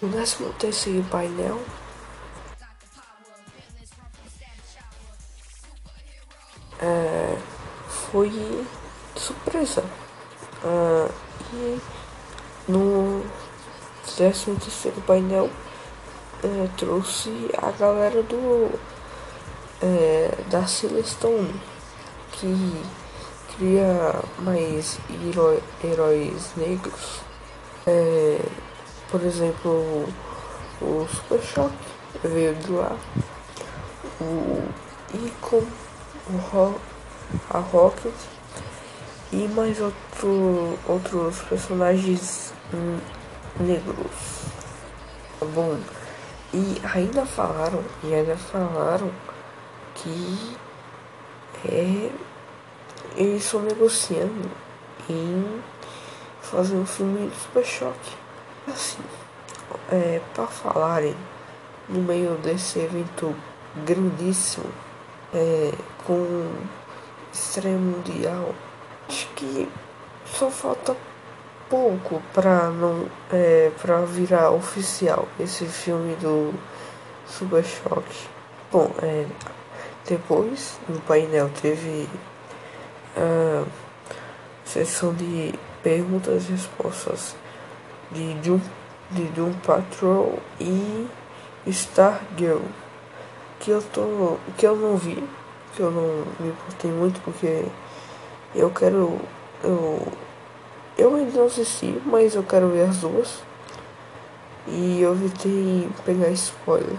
No 0.00 0.08
décimo 0.10 0.52
terceiro 0.52 1.02
painel 1.10 1.60
é, 6.80 7.36
foi 7.88 8.30
surpresa. 9.16 9.84
Ah, 10.62 11.08
e 11.52 11.80
no 12.68 13.24
13 14.18 14.56
terceiro 14.56 15.00
painel 15.02 15.48
é, 16.42 16.68
trouxe 16.76 17.30
a 17.56 17.70
galera 17.70 18.20
do 18.24 18.68
é, 19.80 20.34
da 20.50 20.66
Celestone 20.66 21.54
que 22.32 22.82
cria 23.56 24.20
mais 24.40 24.98
heró 25.08 25.56
heróis 25.84 26.50
negros. 26.56 27.20
É, 27.86 28.40
por 29.08 29.22
exemplo, 29.22 30.08
o 30.82 31.06
Super 31.08 31.40
Shock 31.40 31.74
veio 32.24 32.56
de 32.56 32.72
lá. 32.72 32.96
O 34.20 34.64
Icon 35.14 35.62
o 36.28 36.74
a 37.50 37.58
Rocket 37.60 38.14
e 39.30 39.46
mais 39.46 39.80
outro, 39.80 40.76
outros 40.88 41.40
personagens 41.42 42.52
negros. 43.60 44.46
Bom, 45.54 45.78
e 46.52 46.80
ainda 46.94 47.26
falaram, 47.26 47.84
e 48.02 48.14
ainda 48.14 48.36
falaram 48.36 49.10
que 49.94 50.56
é, 51.64 52.10
eles 53.16 53.44
estão 53.44 53.62
negociando 53.62 54.50
em 55.08 55.62
fazer 56.40 56.76
um 56.76 56.86
filme 56.86 57.28
de 57.28 57.36
Super 57.36 57.64
Choque. 57.64 58.16
Assim, 58.66 59.02
é, 59.90 60.20
para 60.34 60.46
falarem 60.46 61.14
no 61.88 62.00
meio 62.00 62.36
desse 62.36 62.78
evento 62.78 63.34
grandíssimo, 63.84 64.66
é, 65.34 65.72
com 66.06 66.50
estreia 67.32 67.76
mundial, 67.76 68.54
acho 69.08 69.28
que 69.36 69.68
só 70.26 70.50
falta 70.50 70.96
pouco 71.68 72.22
para 72.32 72.70
não 72.70 73.06
é, 73.32 73.70
virar 74.06 74.50
oficial 74.50 75.28
esse 75.38 75.66
filme 75.66 76.14
do 76.16 76.54
Super 77.26 77.64
Choque. 77.64 78.28
Bom, 78.72 78.90
é, 79.02 79.26
depois 80.06 80.78
no 80.88 81.00
painel 81.00 81.50
teve 81.60 82.08
a 83.16 83.64
sessão 84.64 85.14
de 85.14 85.54
perguntas 85.82 86.48
e 86.48 86.52
respostas 86.52 87.36
de 88.10 88.34
Doom, 88.34 88.60
de 89.10 89.24
Doom 89.24 89.52
Patrol 89.64 90.38
e 90.60 91.06
Stargirl 91.66 92.60
que 93.60 93.70
eu 93.70 93.82
tô 93.82 94.38
que 94.56 94.66
eu 94.66 94.76
não 94.76 94.96
vi 94.96 95.22
que 95.74 95.82
eu 95.82 95.90
não 95.90 96.24
me 96.38 96.48
importei 96.50 96.90
muito 96.90 97.20
porque 97.22 97.64
eu 98.54 98.70
quero 98.70 99.18
eu 99.62 100.06
eu 100.98 101.14
ainda 101.14 101.38
não 101.38 101.46
assisti 101.46 102.02
mas 102.04 102.34
eu 102.34 102.42
quero 102.42 102.68
ver 102.70 102.88
as 102.88 102.98
duas. 102.98 103.42
E 104.66 105.00
eu 105.00 105.12
evitei 105.12 105.88
pegar 106.04 106.28
spoiler. 106.30 106.98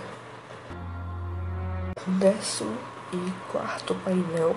Décimo 2.07 2.75
e 3.13 3.51
quarto 3.51 3.93
painel. 4.03 4.55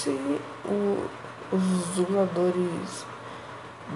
Se 0.00 0.40
o, 0.64 1.06
os 1.52 1.86
dubladores 1.94 3.06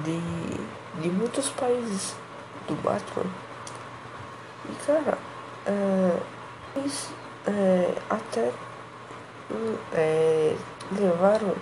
de, 0.04 1.00
de 1.02 1.08
muitos 1.08 1.48
países 1.48 2.14
do 2.68 2.76
Batman. 2.76 3.26
E 4.68 4.86
cara, 4.86 5.18
é, 5.66 6.20
eles 6.76 7.10
é, 7.46 7.94
até 8.08 8.52
é, 9.92 10.56
levaram 10.92 11.54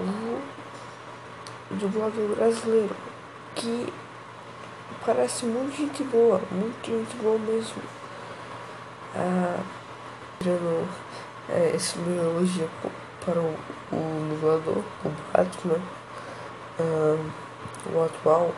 o 0.00 1.74
dublador 1.74 2.36
brasileiro 2.36 2.94
que 3.54 3.92
parece 5.04 5.44
muito 5.46 5.76
gente 5.76 6.02
boa, 6.04 6.40
muito 6.50 6.86
gente 6.86 7.16
boa 7.16 7.38
mesmo. 7.38 7.82
Ah, 9.14 9.60
é, 11.48 11.72
esse 11.74 11.98
meu 11.98 12.30
elogio 12.30 12.68
para 13.24 13.38
o, 13.38 13.56
o 13.92 14.28
dublador, 14.30 14.82
o 15.04 15.08
Batman 15.32 15.80
o 17.92 18.04
atual, 18.04 18.52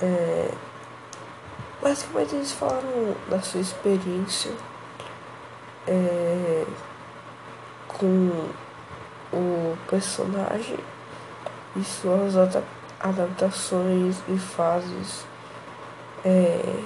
é, 0.00 0.50
basicamente 1.82 2.36
eles 2.36 2.52
falaram 2.52 3.16
da 3.28 3.40
sua 3.40 3.60
experiência 3.60 4.52
é, 5.86 6.64
com 7.88 8.48
o 9.32 9.76
personagem 9.90 10.78
e 11.76 11.82
suas 11.82 12.34
adaptações 13.00 14.16
e 14.28 14.38
fases 14.38 15.24
é, 16.24 16.80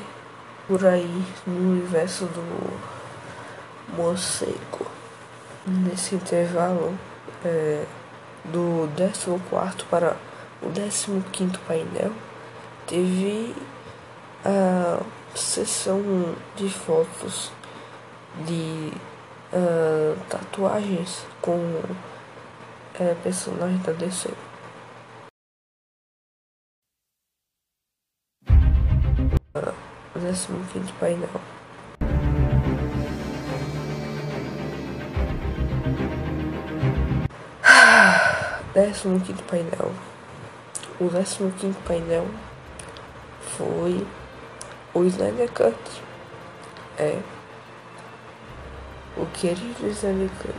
por 0.66 0.84
aí 0.86 1.24
no 1.46 1.72
universo 1.72 2.24
do 2.26 2.80
morcego. 3.94 4.86
Nesse 5.66 6.14
intervalo, 6.14 6.96
é, 7.44 7.84
do 8.44 8.88
14 8.96 9.84
para 9.90 10.16
o 10.62 10.70
15 10.70 11.58
painel, 11.66 12.12
teve 12.86 13.54
a 14.46 15.02
sessão 15.34 16.00
de 16.54 16.68
fotos 16.68 17.50
de 18.46 18.92
uh, 19.52 20.16
tatuagens 20.28 21.26
com 21.42 21.56
uh, 21.56 23.16
personagens 23.24 23.82
da 23.82 23.92
DC. 23.92 24.28
Uh, 29.56 29.74
15 30.14 30.92
painel. 31.00 31.28
décimo 38.72 39.18
quinto 39.20 39.42
painel. 39.44 39.90
O 41.00 41.08
décimo 41.08 41.50
quinto 41.52 41.78
painel 41.84 42.26
foi 43.56 44.06
o 44.96 45.04
Snyder 45.04 45.50
Cut. 45.52 45.76
É. 46.98 47.20
O 49.16 49.26
querido 49.26 49.86
Snyder 49.88 50.30
Cut. 50.40 50.54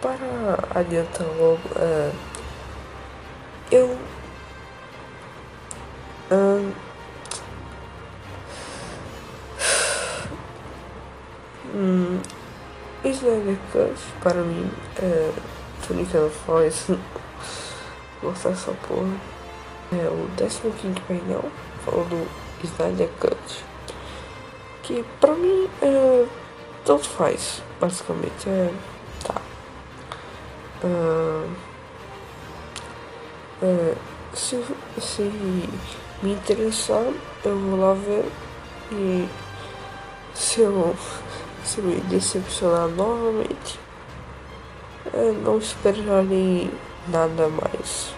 Para 0.00 0.78
adiantar 0.78 1.26
logo, 1.26 1.60
é, 1.76 2.12
eu. 3.72 3.98
Um, 6.30 6.72
hum, 11.74 12.20
Snyder 13.04 13.58
Cut 13.72 14.00
para 14.22 14.42
mim 14.42 14.70
é 14.98 15.32
fala 16.46 16.66
isso. 16.66 16.98
Mostrar 18.22 18.52
essa 18.52 18.72
porra. 18.86 19.32
É 19.92 20.08
o 20.08 20.28
15 20.70 21.00
painel, 21.00 21.44
falando 21.84 22.26
do 22.60 22.64
Snyder 22.64 23.08
Cut. 23.20 23.64
Que 24.82 25.04
pra 25.20 25.32
mim 25.34 25.68
é. 25.80 26.26
Tanto 26.84 27.08
faz, 27.08 27.62
basicamente. 27.80 28.48
É. 28.48 28.72
Tá. 29.24 29.40
Uh, 30.82 31.48
é, 33.62 33.94
se, 34.34 34.60
se 35.00 35.22
me 36.22 36.32
interessar, 36.32 37.04
eu 37.44 37.58
vou 37.58 37.78
lá 37.78 37.94
ver. 37.94 38.24
E 38.90 39.28
se 40.34 40.60
eu 40.60 40.94
se 41.64 41.80
me 41.80 42.00
decepcionar 42.02 42.88
novamente, 42.88 43.78
eu 45.12 45.32
não 45.34 45.58
esperarei 45.58 46.70
nada 47.08 47.48
mais. 47.48 48.14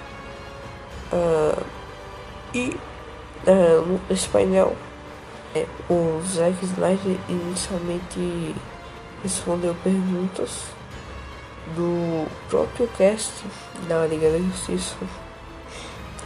Uh, 1.12 1.64
e 2.54 2.76
uh, 3.46 4.00
esse 4.10 4.28
painel, 4.28 4.76
é, 5.54 5.66
o 5.88 6.20
Zack 6.26 6.64
Snyder 6.64 7.18
inicialmente 7.28 8.54
respondeu 9.22 9.74
perguntas 9.82 10.64
do 11.74 12.26
próprio 12.48 12.88
cast 12.96 13.32
da 13.88 14.06
Liga 14.06 14.30
da 14.30 14.38
Justiça. 14.38 14.96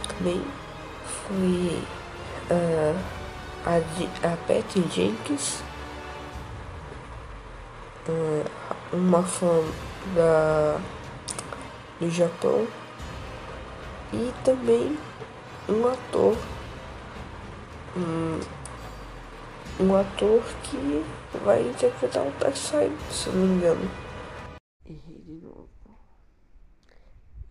Também 0.07 0.41
foi 1.27 1.83
uh, 2.51 2.99
a, 3.65 4.27
a 4.27 4.37
Patty 4.47 4.83
Jenkins, 4.91 5.61
uma 8.91 9.21
fã 9.21 9.63
da, 10.15 10.79
do 11.99 12.09
Japão 12.09 12.65
e 14.11 14.33
também 14.43 14.97
um 15.67 15.87
ator 15.87 16.35
um, 17.95 18.39
um 19.83 19.95
ator 19.95 20.43
que 20.63 21.03
vai 21.43 21.67
interpretar 21.67 22.27
o 22.27 22.31
Darkseid, 22.39 22.93
se 23.11 23.29
não 23.29 23.47
me 23.47 23.55
engano. 23.55 23.89
Errei 24.85 25.19
de 25.19 25.31
novo. 25.33 25.69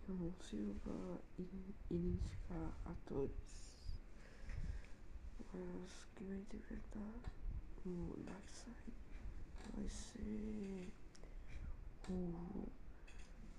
Eu 0.07 0.15
não 0.15 0.33
sirvo 0.49 0.75
para 0.79 1.19
identificar 1.37 2.71
atores. 2.85 3.31
Mas 5.53 6.07
quem 6.15 6.27
vai 6.27 6.37
interpretar 6.37 7.13
o 7.85 8.15
Darkseid 8.25 8.93
vai 9.75 9.89
ser 9.89 10.89
o 12.09 12.67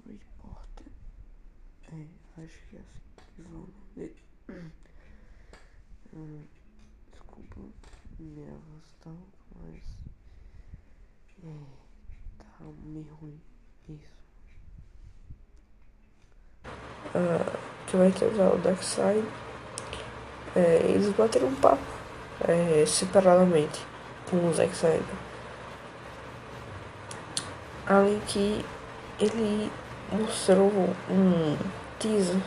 Reporter. 0.06 0.92
É, 1.92 2.42
acho 2.42 2.58
que 2.68 2.76
é 2.76 2.80
assim 2.80 3.00
que 3.16 3.42
vão. 3.42 3.68
Hum, 6.12 6.42
desculpa 7.12 7.60
minha 8.18 8.50
voz 8.50 8.96
tal, 9.00 9.16
mas 9.54 9.96
é, 11.44 11.66
tá 12.36 12.64
meio 12.90 13.06
ruim 13.20 13.40
isso. 13.88 14.20
Uh, 17.14 17.58
que 17.86 17.96
vai 17.96 18.10
trazer 18.10 18.42
o 18.42 18.58
Darkseid. 18.58 19.24
É, 20.54 20.82
eles 20.84 21.14
bateram 21.14 21.48
um 21.48 21.54
papo 21.54 21.80
é, 22.40 22.84
separadamente 22.86 23.84
com 24.28 24.48
o 24.48 24.52
Zack 24.52 24.72
Snyder. 24.72 25.02
Além 27.86 28.20
que 28.20 28.64
ele 29.18 29.70
mostrou 30.12 30.70
um 31.08 31.56
teaser 31.98 32.40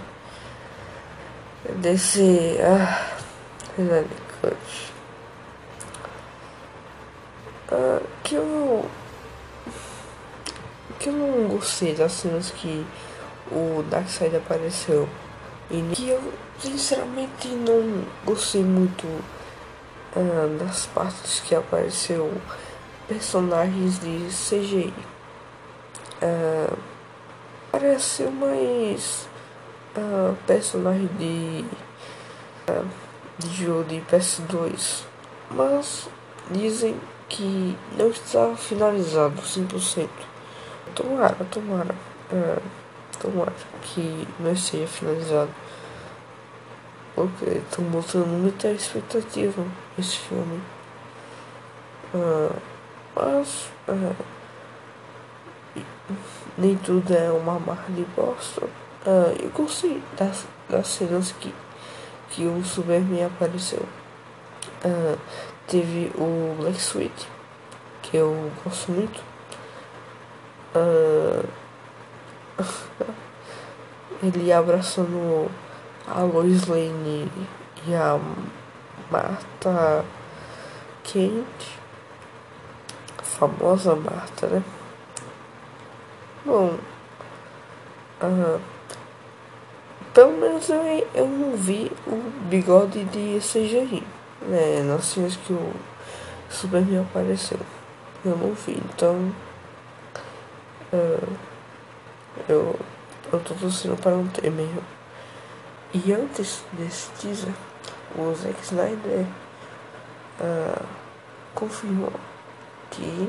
desse 1.81 2.57
ah, 2.61 3.17
Cut 4.41 4.93
ah, 7.71 8.01
que 8.23 8.35
eu 8.35 8.89
que 11.03 11.09
eu 11.09 11.13
não 11.13 11.49
gostei 11.49 11.93
das 11.93 12.13
cenas 12.13 12.49
que 12.49 12.85
o 13.51 13.83
Darkseid 13.89 14.37
apareceu 14.37 15.09
e 15.69 15.81
que 15.93 16.07
eu 16.07 16.33
sinceramente 16.57 17.49
não 17.49 18.05
gostei 18.23 18.63
muito 18.63 19.05
uh, 19.05 20.57
das 20.57 20.85
partes 20.85 21.41
que 21.41 21.53
apareceu 21.53 22.31
personagens 23.05 23.99
de 23.99 24.29
CGI. 24.29 24.93
Uh, 26.21 26.77
pareceu 27.69 28.31
mais 28.31 29.27
uh, 29.97 30.37
personagem 30.47 31.09
de, 31.19 31.65
uh, 32.71 32.87
de 33.39 33.53
jogo 33.65 33.83
de 33.83 33.99
PS2, 34.09 35.03
mas 35.51 36.07
dizem 36.49 36.95
que 37.27 37.77
não 37.97 38.07
está 38.07 38.55
finalizado 38.55 39.41
100%. 39.41 40.07
Tomara, 40.95 41.45
tomara, 41.51 41.95
uh, 42.31 42.61
tomara 43.19 43.53
que 43.81 44.27
não 44.39 44.51
esteja 44.51 44.87
finalizado. 44.87 45.49
Porque 47.15 47.45
estão 47.45 47.85
botando 47.85 48.27
muita 48.27 48.69
expectativa 48.69 49.63
nesse 49.97 50.17
filme. 50.17 50.61
Uh, 52.13 52.55
mas 53.15 53.69
uh, 53.87 54.15
nem 56.57 56.75
tudo 56.77 57.13
é 57.13 57.31
uma 57.31 57.59
marca 57.59 57.91
de 57.91 58.03
bosta. 58.15 58.65
Uh, 58.65 59.35
eu 59.41 59.49
gostei 59.49 60.01
das, 60.17 60.45
das 60.69 60.87
cenas 60.87 61.31
que, 61.33 61.53
que 62.29 62.45
o 62.45 62.63
Superman 62.63 63.25
apareceu. 63.25 63.85
Teve 65.67 66.11
o 66.15 66.55
Black 66.59 66.77
Sweet, 66.77 67.27
que 68.01 68.17
eu 68.17 68.51
gosto 68.63 68.91
muito. 68.91 69.32
Uh, 70.75 71.47
ele 74.23 74.51
abraçando 74.51 75.49
a 76.07 76.21
Lois 76.21 76.65
Lane 76.67 77.31
e 77.85 77.93
a 77.93 78.19
Marta 79.11 80.05
Kent, 81.03 81.77
a 83.17 83.23
famosa 83.23 83.95
Marta, 83.95 84.47
né? 84.47 84.63
Bom, 86.45 86.77
uh, 88.21 88.59
pelo 90.13 90.33
menos 90.33 90.69
eu, 90.69 90.81
eu 91.13 91.27
não 91.27 91.55
vi 91.55 91.91
o 92.07 92.15
bigode 92.49 93.03
de 93.05 93.39
CGI, 93.39 94.03
né? 94.41 94.83
Nas 94.83 95.05
cenas 95.05 95.35
que 95.35 95.53
o 95.53 95.73
Superman 96.49 97.01
apareceu. 97.01 97.59
Eu 98.23 98.37
não 98.37 98.53
vi, 98.53 98.81
então. 98.93 99.33
Uh, 100.93 101.37
eu, 102.47 102.79
eu 103.31 103.39
tô 103.39 103.55
torcendo 103.55 103.99
para 103.99 104.11
não 104.11 104.27
ter 104.27 104.51
mesmo. 104.51 104.83
E 105.91 106.13
antes 106.13 106.63
desse 106.73 107.09
teaser, 107.13 107.53
o 108.15 108.31
Zack 108.35 108.61
Snyder 108.61 109.25
uh, 110.39 110.85
confirmou 111.55 112.13
que 112.91 113.27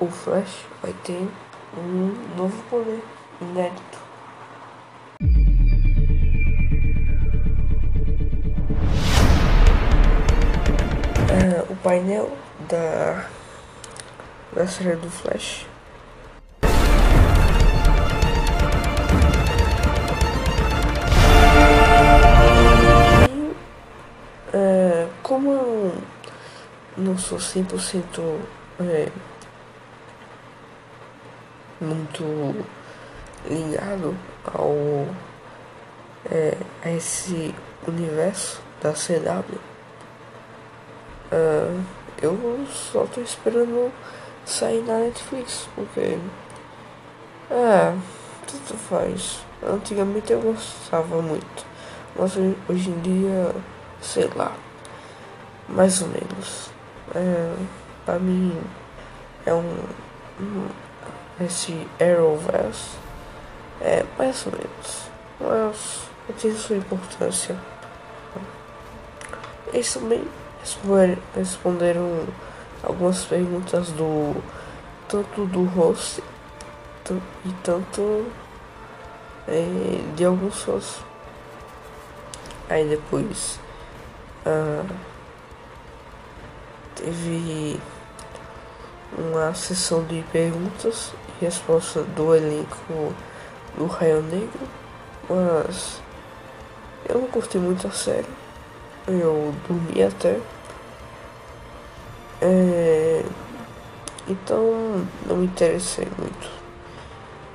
o 0.00 0.08
Flash 0.08 0.66
vai 0.82 0.92
ter 1.04 1.28
um 1.76 2.36
novo 2.36 2.60
poder 2.68 3.00
inédito. 3.40 3.98
Uh, 11.30 11.72
o 11.72 11.76
painel 11.76 12.36
da, 12.68 13.28
da 14.54 14.66
série 14.66 14.96
do 14.96 15.10
Flash. 15.10 15.66
Como 25.24 25.50
eu 25.50 25.94
não 26.98 27.16
sou 27.16 27.38
100% 27.38 28.38
é, 28.78 29.08
muito 31.80 32.22
ligado 33.48 34.14
ao 34.44 35.08
é, 36.30 36.56
a 36.84 36.90
esse 36.90 37.54
universo 37.88 38.60
da 38.82 38.92
CW, 38.92 39.58
é, 41.32 41.80
eu 42.20 42.66
só 42.70 43.06
tô 43.06 43.22
esperando 43.22 43.90
sair 44.44 44.82
na 44.82 44.98
Netflix, 44.98 45.68
porque 45.74 46.18
é, 47.50 47.94
tudo 48.46 48.78
faz. 48.78 49.40
Antigamente 49.62 50.32
eu 50.32 50.40
gostava 50.40 51.22
muito, 51.22 51.66
mas 52.16 52.36
hoje 52.68 52.90
em 52.90 53.00
dia, 53.00 53.54
sei 54.00 54.30
lá. 54.34 54.52
Mais 55.68 56.02
ou 56.02 56.08
menos. 56.08 56.70
É, 57.14 57.54
pra 58.04 58.18
mim 58.18 58.54
é 59.46 59.54
um, 59.54 59.78
um 60.40 60.68
esse 61.40 61.86
Arrowverse 62.00 62.96
é 63.80 64.04
mais 64.16 64.46
ou 64.46 64.52
menos. 64.52 65.10
Mas 65.40 66.02
tem 66.40 66.54
sua 66.54 66.76
importância. 66.76 67.56
Eles 69.72 69.92
também 69.92 70.22
responderam 71.34 72.26
algumas 72.86 73.24
perguntas 73.24 73.90
do 73.90 74.42
tanto 75.08 75.46
do 75.46 75.64
host 75.64 76.22
e 77.44 77.52
tanto 77.62 78.26
é, 79.46 80.14
de 80.16 80.24
alguns 80.24 80.62
fãs. 80.62 81.00
Aí 82.68 82.88
depois 82.88 83.58
uh, 84.46 84.86
teve 86.94 87.78
uma 89.18 89.54
sessão 89.54 90.02
de 90.04 90.24
perguntas 90.32 91.12
e 91.28 91.44
respostas 91.44 92.06
do 92.16 92.34
elenco 92.34 93.14
do 93.76 93.86
Raio 93.86 94.22
Negro, 94.22 94.68
mas 95.28 96.00
eu 97.06 97.20
não 97.20 97.28
curti 97.28 97.58
muito 97.58 97.86
a 97.86 97.90
série, 97.90 98.26
eu 99.06 99.54
dormi 99.68 100.02
até. 100.02 100.40
É, 102.40 103.24
então 104.28 105.06
não 105.26 105.36
me 105.36 105.46
interessei 105.46 106.08
muito. 106.18 106.50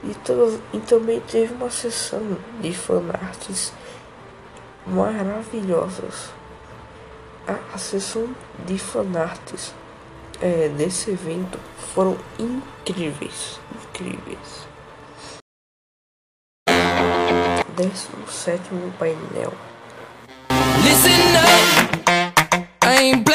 E, 0.03 0.77
e 0.77 0.79
também 0.81 1.19
teve 1.21 1.53
uma 1.53 1.69
sessão 1.69 2.21
de 2.61 2.73
fanarts 2.73 3.73
maravilhosas 4.87 6.39
a, 7.49 7.75
a 7.75 7.77
sessão 7.77 8.29
de 8.65 8.77
fanarts 8.77 9.73
é, 10.39 10.69
desse 10.69 11.11
evento 11.11 11.59
foram 11.93 12.15
incríveis, 12.37 13.59
incríveis. 13.85 14.67
Décimo 17.75 18.27
sétimo 18.29 18.91
painel. 18.99 19.53
Listen 20.83 21.35
up, 21.35 22.09
I 22.83 23.13
ain't 23.13 23.25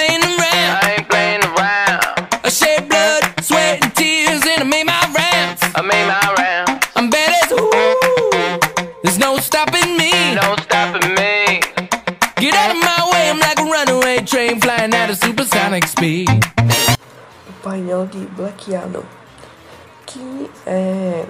O 17.49 17.53
painel 17.64 18.07
de 18.07 18.27
Adam, 18.77 19.03
que 20.07 20.51
é 20.64 21.27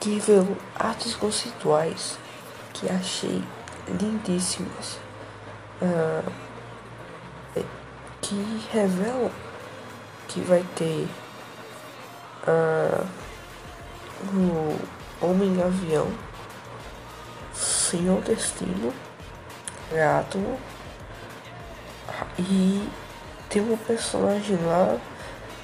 que 0.00 0.14
revelou 0.14 0.56
artes 0.74 1.14
conceituais 1.14 2.18
que 2.74 2.90
achei 2.90 3.40
lindíssimas. 3.88 4.98
Uh, 5.80 6.32
que 8.20 8.66
revelam 8.72 9.30
que 10.26 10.40
vai 10.40 10.64
ter 10.74 11.08
uh, 12.48 13.06
o 14.34 15.24
Homem 15.24 15.62
Avião, 15.62 16.08
Senhor 17.54 18.20
Destino, 18.22 18.92
Gato 19.92 20.58
e 22.38 22.88
tem 23.48 23.62
um 23.62 23.76
personagem 23.76 24.56
lá 24.64 24.98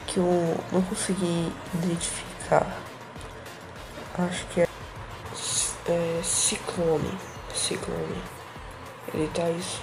que 0.06 0.18
eu 0.18 0.56
não 0.72 0.82
consegui 0.82 1.52
identificar. 1.74 2.66
Acho 4.18 4.46
que 4.46 4.60
é, 4.62 4.68
é 5.86 6.20
Ciclone. 6.22 7.18
Ciclone. 7.54 8.22
Ele 9.14 9.28
tá 9.34 9.48
isso. 9.50 9.80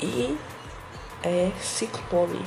E 0.00 0.38
é 1.22 1.50
Ciclone. 1.60 2.46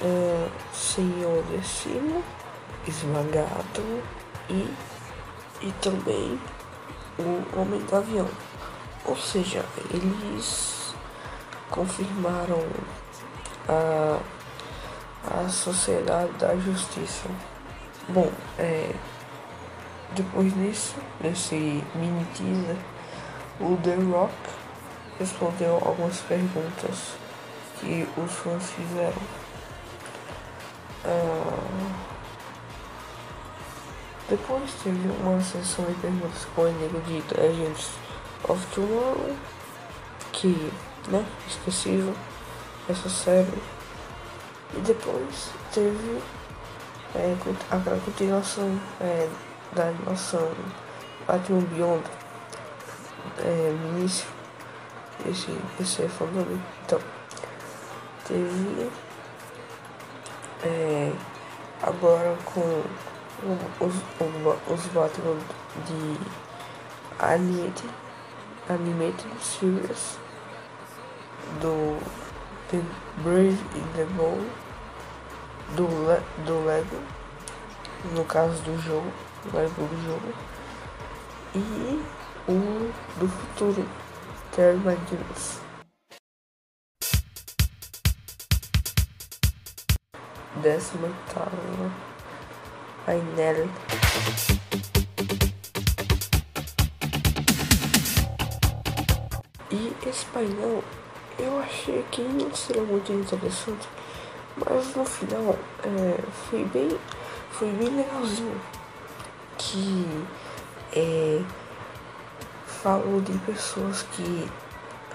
Uh, 0.00 0.50
Senhor 0.74 1.44
Destino, 1.44 2.24
Esmagado 2.88 4.02
e, 4.50 4.68
e 5.62 5.72
também 5.80 6.40
o 7.18 7.60
Homem 7.60 7.80
do 7.80 7.96
Avião. 7.96 8.28
Ou 9.04 9.16
seja, 9.16 9.64
eles 9.90 10.94
confirmaram 11.70 12.64
a, 13.68 14.18
a 15.44 15.48
Sociedade 15.48 16.32
da 16.34 16.54
Justiça. 16.56 17.28
Bom, 18.08 18.30
é, 18.58 18.94
depois 20.14 20.52
disso, 20.54 20.94
nesse 21.20 21.54
mini 21.94 22.24
teaser, 22.34 22.76
o 23.60 23.76
The 23.82 23.94
Rock 23.94 24.34
respondeu 25.18 25.74
algumas 25.84 26.20
perguntas 26.20 27.14
que 27.80 28.06
os 28.16 28.32
fãs 28.32 28.70
fizeram. 28.70 29.22
Uh, 31.04 32.12
depois 34.28 34.70
teve 34.82 35.08
uma 35.20 35.40
sessão 35.40 35.84
de 35.86 35.94
perguntas 35.94 36.46
com 36.54 36.62
o 36.62 36.72
Nego 36.72 37.00
de 37.00 37.22
Legends 37.34 37.90
of 38.48 38.66
Tomorrow, 38.74 39.36
que, 40.32 40.72
né, 41.08 41.24
esquecível, 41.48 42.14
essa 42.88 43.08
série. 43.08 43.62
E 44.74 44.80
depois 44.80 45.50
teve 45.72 46.22
é, 47.14 47.36
a 47.70 48.00
continuação 48.04 48.80
é, 49.00 49.28
da 49.74 49.88
animação 49.88 50.50
Batman 51.26 51.60
Beyond 51.60 52.02
é, 53.38 53.76
no 53.78 53.98
início 53.98 54.26
esse, 55.26 55.56
esse 55.80 56.02
é 56.02 56.08
falando 56.08 56.60
então 56.84 56.98
teve 58.26 58.90
é, 60.64 61.12
agora 61.82 62.36
com 62.44 62.82
os, 63.80 63.94
os 64.70 64.86
Batman 64.88 65.36
de 65.86 66.18
Animated, 67.18 67.88
Animated 68.72 69.38
Series 69.38 70.16
do 71.60 71.98
The 72.70 72.82
Brave 73.22 73.60
in 73.74 73.86
the 73.94 74.06
Bowl 74.16 74.40
do, 75.76 75.86
Le, 75.86 76.22
do 76.46 76.58
Lego 76.64 76.96
no 78.14 78.24
caso 78.24 78.62
do 78.62 78.74
jogo 78.80 79.12
Lego 79.52 79.86
do 79.86 80.04
jogo 80.06 80.34
e 81.54 82.02
o 82.48 82.90
do 83.20 83.28
futuro 83.28 83.86
Terry 84.56 84.78
McGinnis 84.78 85.60
décima 90.62 91.08
oitava 91.08 91.92
painel 93.04 93.68
e 99.72 99.92
esse 100.06 100.24
painel 100.26 100.84
eu 101.38 101.58
achei 101.60 102.04
que 102.10 102.22
não 102.22 102.54
seria 102.54 102.82
muito 102.82 103.12
interessante 103.12 103.88
mas 104.56 104.94
no 104.94 105.04
final 105.04 105.56
é, 105.82 106.22
foi 106.48 106.64
bem 106.64 106.90
foi 107.50 107.70
bem 107.72 107.88
legalzinho 107.88 108.60
que 109.58 110.06
é, 110.94 111.40
falou 112.66 113.20
de 113.20 113.32
pessoas 113.38 114.02
que 114.02 114.48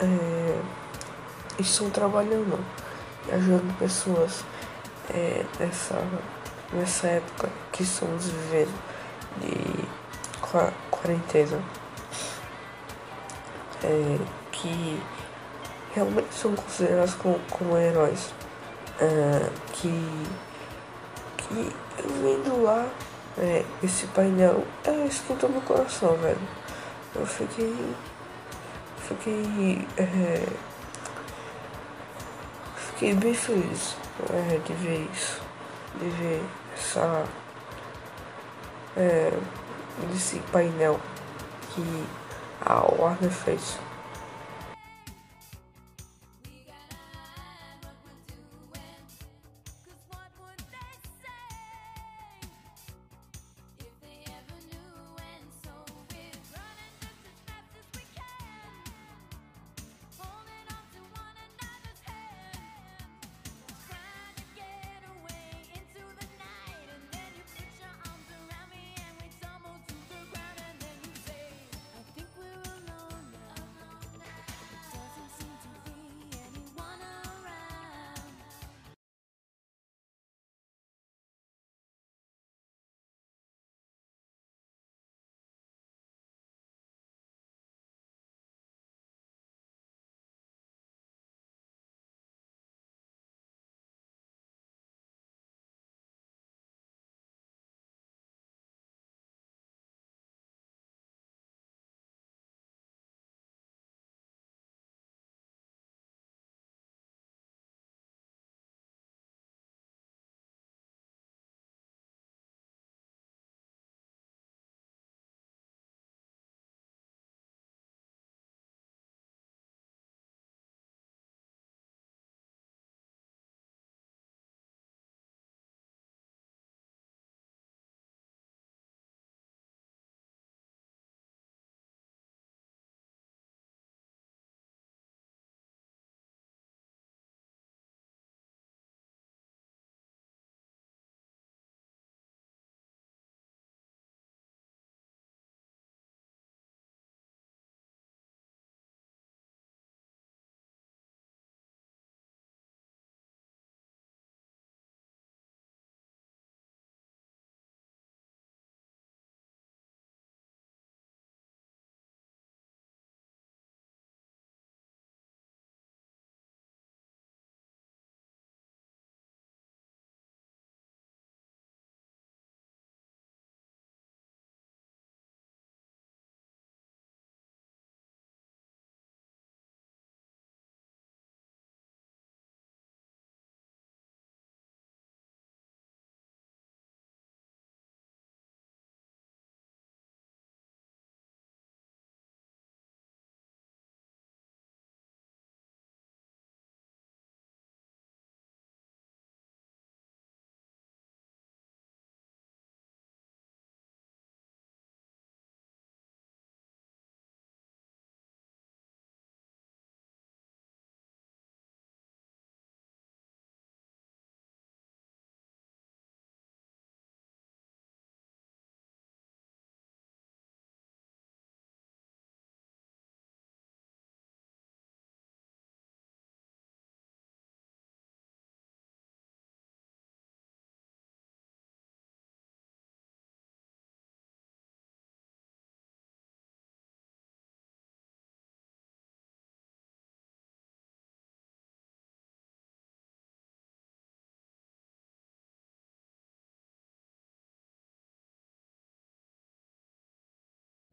é, 0.02 0.62
estão 1.60 1.90
trabalhando 1.90 2.60
ajudando 3.32 3.78
pessoas 3.78 4.44
é, 5.14 5.46
nessa 5.60 5.96
nessa 6.74 7.08
época 7.08 7.50
que 7.72 7.84
estamos 7.84 8.26
vivendo 8.26 8.74
de 9.40 9.88
quarentena. 10.90 11.62
É, 13.84 14.18
que 14.58 15.02
realmente 15.94 16.34
são 16.34 16.56
considerados 16.56 17.14
como, 17.16 17.40
como 17.50 17.78
heróis 17.78 18.34
é, 19.00 19.50
que 19.74 20.28
que 21.38 21.74
vendo 22.22 22.64
lá 22.64 22.88
é, 23.38 23.64
esse 23.84 24.06
painel 24.08 24.64
é, 24.84 25.06
esquentou 25.06 25.50
meu 25.50 25.62
coração 25.62 26.16
velho 26.18 26.38
eu 27.16 27.26
fiquei 27.26 27.96
fiquei 29.08 29.88
é, 29.98 30.44
fiquei 32.76 33.14
bem 33.14 33.34
feliz 33.34 33.96
é, 34.32 34.58
de 34.58 34.74
ver 34.74 35.10
isso 35.14 35.42
de 36.00 36.10
ver 36.10 36.44
essa 36.76 37.26
é, 38.98 39.32
desse 40.12 40.40
painel 40.52 41.00
que 41.74 42.06
a 42.66 42.82
Warner 42.82 43.32
fez. 43.32 43.78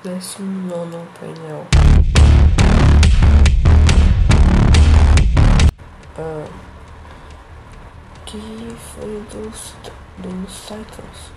Décimo 0.05 0.69
nono 0.69 1.07
painel. 1.19 1.67
Ah, 6.19 6.47
que 8.27 8.39
foi 8.77 9.25
dos, 9.33 9.75
dos 10.19 10.61
Titans 10.61 11.33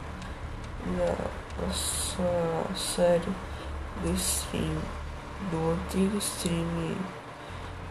na 0.85 1.65
nossa 1.65 2.75
série 2.75 3.33
do 4.03 4.13
stream 4.15 4.81
do 5.49 5.71
antigo 5.71 6.17
stream 6.17 6.97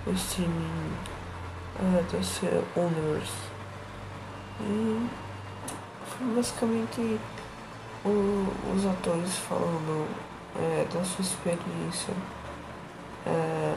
do 0.05 0.12
streaming 0.12 0.93
uh, 1.81 2.05
da 2.12 2.81
Universe 2.83 3.33
e 4.61 5.09
foi 6.07 6.35
basicamente 6.35 7.18
o, 8.05 8.53
os 8.74 8.85
atores 8.85 9.39
falando 9.39 10.07
é, 10.59 10.87
da 10.93 11.05
sua 11.05 11.23
experiência 11.23 12.15
é, 13.27 13.75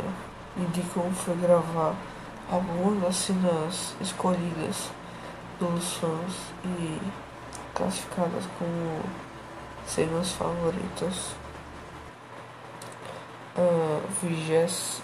e 0.57 0.65
de 0.71 0.81
como 0.93 1.11
foi 1.13 1.35
gravar 1.35 1.95
algumas 2.51 3.01
das 3.01 3.15
cenas 3.15 3.95
escolhidas 4.01 4.89
pelos 5.57 5.93
fãs 5.95 6.53
e 6.65 6.99
classificadas 7.73 8.45
como 8.57 9.01
cenas 9.85 10.31
favoritas. 10.31 11.35
Uh, 13.57 14.01
vigésimo, 14.21 15.03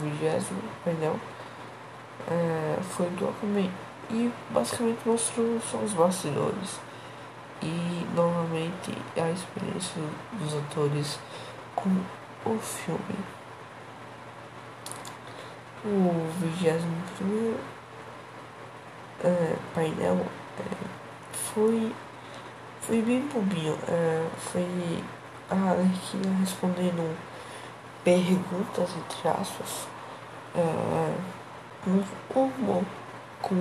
vigésimo 0.00 0.62
painel 0.82 1.16
uh, 2.28 2.82
foi 2.82 3.10
do 3.10 3.28
Aquaman 3.28 3.68
e 4.08 4.32
basicamente 4.50 5.00
mostrou 5.04 5.60
só 5.60 5.76
os 5.78 5.92
bastidores 5.92 6.80
e 7.62 8.06
novamente 8.14 8.96
a 9.16 9.30
experiência 9.30 10.02
dos 10.32 10.54
atores 10.54 11.18
com 11.74 11.90
o 12.44 12.58
filme. 12.58 13.18
O 15.84 16.28
vigésimo 16.40 17.02
primeiro 17.16 17.58
é, 19.24 19.56
painel 19.74 20.26
é, 20.58 20.76
foi, 21.32 21.92
foi 22.80 23.02
bem 23.02 23.20
bobinho. 23.28 23.78
É, 23.88 24.26
foi 24.36 25.02
a 25.50 25.54
Arlequina 25.54 26.38
respondendo 26.40 27.16
perguntas 28.04 28.90
entre 28.96 29.28
aspas. 29.28 29.86
É, 30.54 31.32
um 31.86 32.04
humor 32.34 32.84
com 33.40 33.56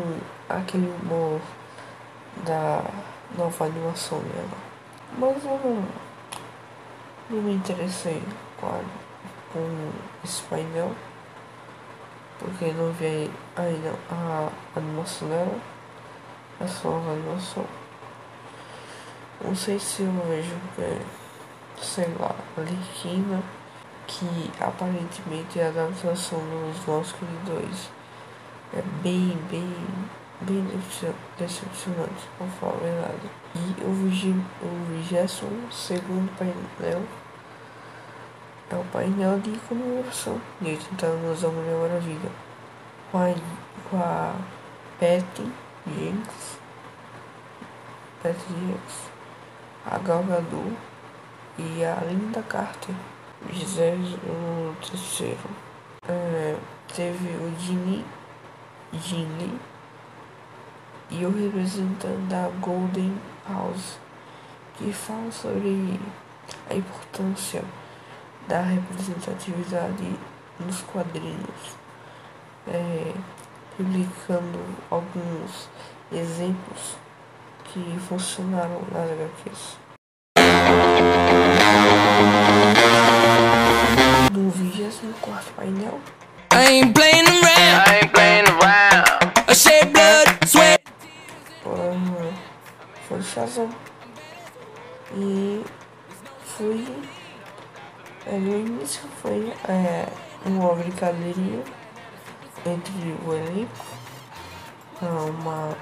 aquele 0.47 0.87
humor 0.87 1.41
da 2.45 2.83
nova 3.37 3.65
animação 3.65 4.19
dela. 4.19 4.57
Mas 5.17 5.43
eu 5.43 5.59
não, 5.63 5.85
não 7.29 7.41
me 7.41 7.53
interessei 7.53 8.21
a, 8.61 8.81
com 9.53 9.91
esse 10.23 10.41
painel. 10.43 10.91
Porque 12.39 12.71
não 12.71 12.91
vi 12.93 13.29
ainda 13.55 13.93
a 14.09 14.49
animação 14.75 15.27
dela. 15.27 15.59
Essa 16.59 16.89
nova 16.89 17.11
animação. 17.11 17.65
Não 19.43 19.55
sei 19.55 19.79
se 19.79 20.03
eu 20.03 20.11
vejo, 20.27 20.55
é, 20.79 21.01
sei 21.81 22.07
lá, 22.19 22.35
a 22.57 22.61
Liquina, 22.61 23.41
que 24.05 24.51
aparentemente 24.59 25.59
é 25.59 25.65
a 25.65 25.69
adaptação 25.69 26.39
dos 26.39 26.85
Nossos 26.85 27.13
Queridos 27.13 27.89
é 28.73 28.81
bem, 29.03 29.37
bem 29.49 29.69
bem 30.41 30.65
decepcionante, 31.37 32.27
pra 32.37 32.47
falar 32.47 32.73
a 32.73 32.77
verdade. 32.77 33.29
E 33.55 33.83
o 33.83 33.93
vigésimo 34.87 35.71
segundo 35.71 36.31
painel 36.37 37.03
é 38.71 38.75
o 38.75 38.83
painel 38.85 39.39
de 39.39 39.51
comemoração 39.67 40.39
de 40.61 40.69
80 40.69 41.05
anos 41.05 41.41
da 41.41 41.49
Mulher 41.49 41.75
Maravilha. 41.75 42.31
Com 43.11 43.17
a, 43.17 43.33
com 43.89 43.97
a 43.97 44.33
Patty 44.99 45.51
Jenks, 45.85 46.57
Patty 48.23 48.39
Jenks, 48.47 49.09
a 49.85 49.97
Gal 49.97 50.23
Gadot 50.23 50.77
e 51.57 51.83
a 51.83 51.95
Linda 52.05 52.41
Carter. 52.43 52.95
Vigésimo 53.41 54.75
terceiro. 54.79 55.49
É, 56.07 56.55
teve 56.95 57.29
o 57.29 57.59
Ginny, 57.59 58.05
Ginny 58.93 59.59
e 61.11 61.25
o 61.25 61.29
representante 61.29 62.21
da 62.29 62.49
Golden 62.61 63.13
House, 63.47 63.99
que 64.77 64.93
fala 64.93 65.29
sobre 65.31 65.99
a 66.69 66.73
importância 66.73 67.63
da 68.47 68.61
representatividade 68.61 70.15
nos 70.59 70.81
quadrinhos, 70.83 71.75
é, 72.67 73.13
publicando 73.75 74.59
alguns 74.89 75.69
exemplos 76.11 76.95
que 77.65 77.99
funcionaram 78.07 78.81
nas 78.91 79.09
HQs. 79.11 79.77
No 84.31 84.49
24 84.49 85.53
painel. 85.53 85.99
E 95.15 95.63
fui. 96.45 96.85
É, 98.25 98.37
no 98.37 98.59
início 98.59 99.01
foi 99.21 99.53
é, 99.69 100.05
uma 100.45 100.75
brincadeirinha 100.75 101.63
entre 102.65 103.15
o 103.25 103.33
elenco, 103.33 103.85
uma 105.01 105.75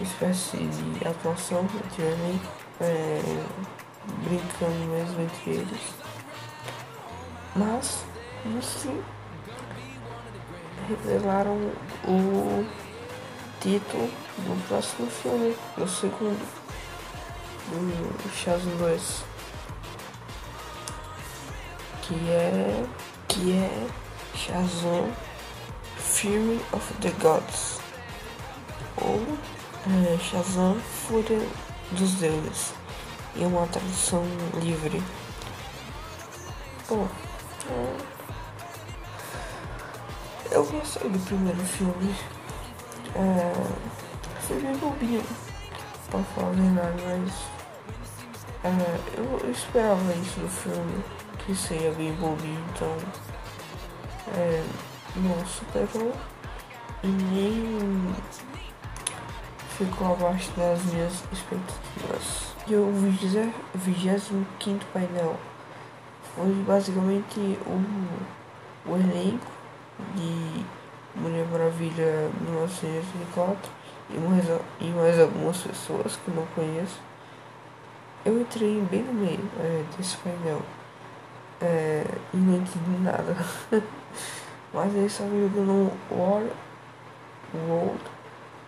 espécie 0.00 0.58
de 0.58 1.08
atuação 1.08 1.66
entre 1.84 2.02
o 2.02 2.06
elenco, 2.06 2.52
é, 2.80 3.20
brincando 4.22 4.84
mesmo 4.90 5.22
entre 5.22 5.50
eles. 5.50 5.94
Mas, 7.56 8.04
no 8.44 8.60
fim, 8.60 9.02
revelaram 10.88 11.56
o 12.06 12.66
título 13.60 14.10
do 14.38 14.68
próximo 14.68 15.08
filme, 15.10 15.56
do 15.76 15.88
segundo, 15.88 16.38
do 17.70 18.30
Shazam 18.34 18.76
2, 18.76 19.24
que 22.02 22.30
é 22.30 22.84
que 23.28 23.52
é 23.52 23.88
Shazam 24.34 25.10
Fury 25.96 26.60
of 26.72 26.94
the 27.00 27.10
Gods. 27.20 27.80
Ou 28.96 29.20
é, 29.86 30.18
Shazam 30.18 30.76
Fúria 30.80 31.40
dos 31.92 32.12
Deuses. 32.14 32.72
E 33.36 33.44
uma 33.44 33.66
tradução 33.66 34.24
livre. 34.62 35.02
Bom, 36.88 37.08
é, 37.68 38.14
eu 40.52 40.64
gostei 40.64 41.10
do 41.10 41.18
primeiro 41.26 41.60
filme. 41.64 42.14
É, 43.16 43.52
bem 44.52 44.76
bobinho, 44.76 45.22
pra 46.10 46.20
falar 46.20 46.48
a 46.48 46.52
verdade, 46.52 47.02
mas 47.06 47.32
é, 48.62 49.18
eu, 49.18 49.40
eu, 49.42 49.50
esperava 49.50 50.12
isso 50.14 50.40
do 50.40 50.48
filme, 50.48 51.02
que 51.38 51.54
seria 51.54 51.90
bem 51.92 52.12
bobinho, 52.14 52.62
então 52.74 52.94
é, 54.36 54.62
não 55.16 55.46
superou 55.46 56.12
e 57.02 57.06
nem 57.06 58.14
ficou 59.78 60.12
abaixo 60.12 60.50
das 60.52 60.82
minhas 60.84 61.22
expectativas. 61.32 62.54
E 62.66 62.74
o 62.74 62.90
25 63.74 64.84
painel 64.92 65.36
foi 66.34 66.52
basicamente 66.66 67.58
o, 67.66 68.90
o 68.90 68.96
elenco 68.96 69.46
de 70.14 70.64
Mulher 71.14 71.46
Maravilha 71.46 72.30
1984 72.40 73.83
e 74.14 74.18
mais, 74.18 74.44
e 74.80 74.84
mais 74.90 75.18
algumas 75.18 75.58
pessoas 75.58 76.16
que 76.16 76.30
não 76.30 76.46
conheço. 76.54 77.00
Eu 78.24 78.40
entrei 78.40 78.80
bem 78.90 79.02
no 79.02 79.12
meio 79.12 79.50
é, 79.60 79.84
desse 79.96 80.16
painel 80.18 80.62
é, 81.60 82.04
e 82.32 82.36
não 82.36 82.56
entendi 82.56 83.02
nada. 83.02 83.36
Mas 84.72 84.94
eles 84.94 85.12
estavam 85.12 85.40
jogando 85.40 85.92
War 86.10 86.44
World 87.68 88.00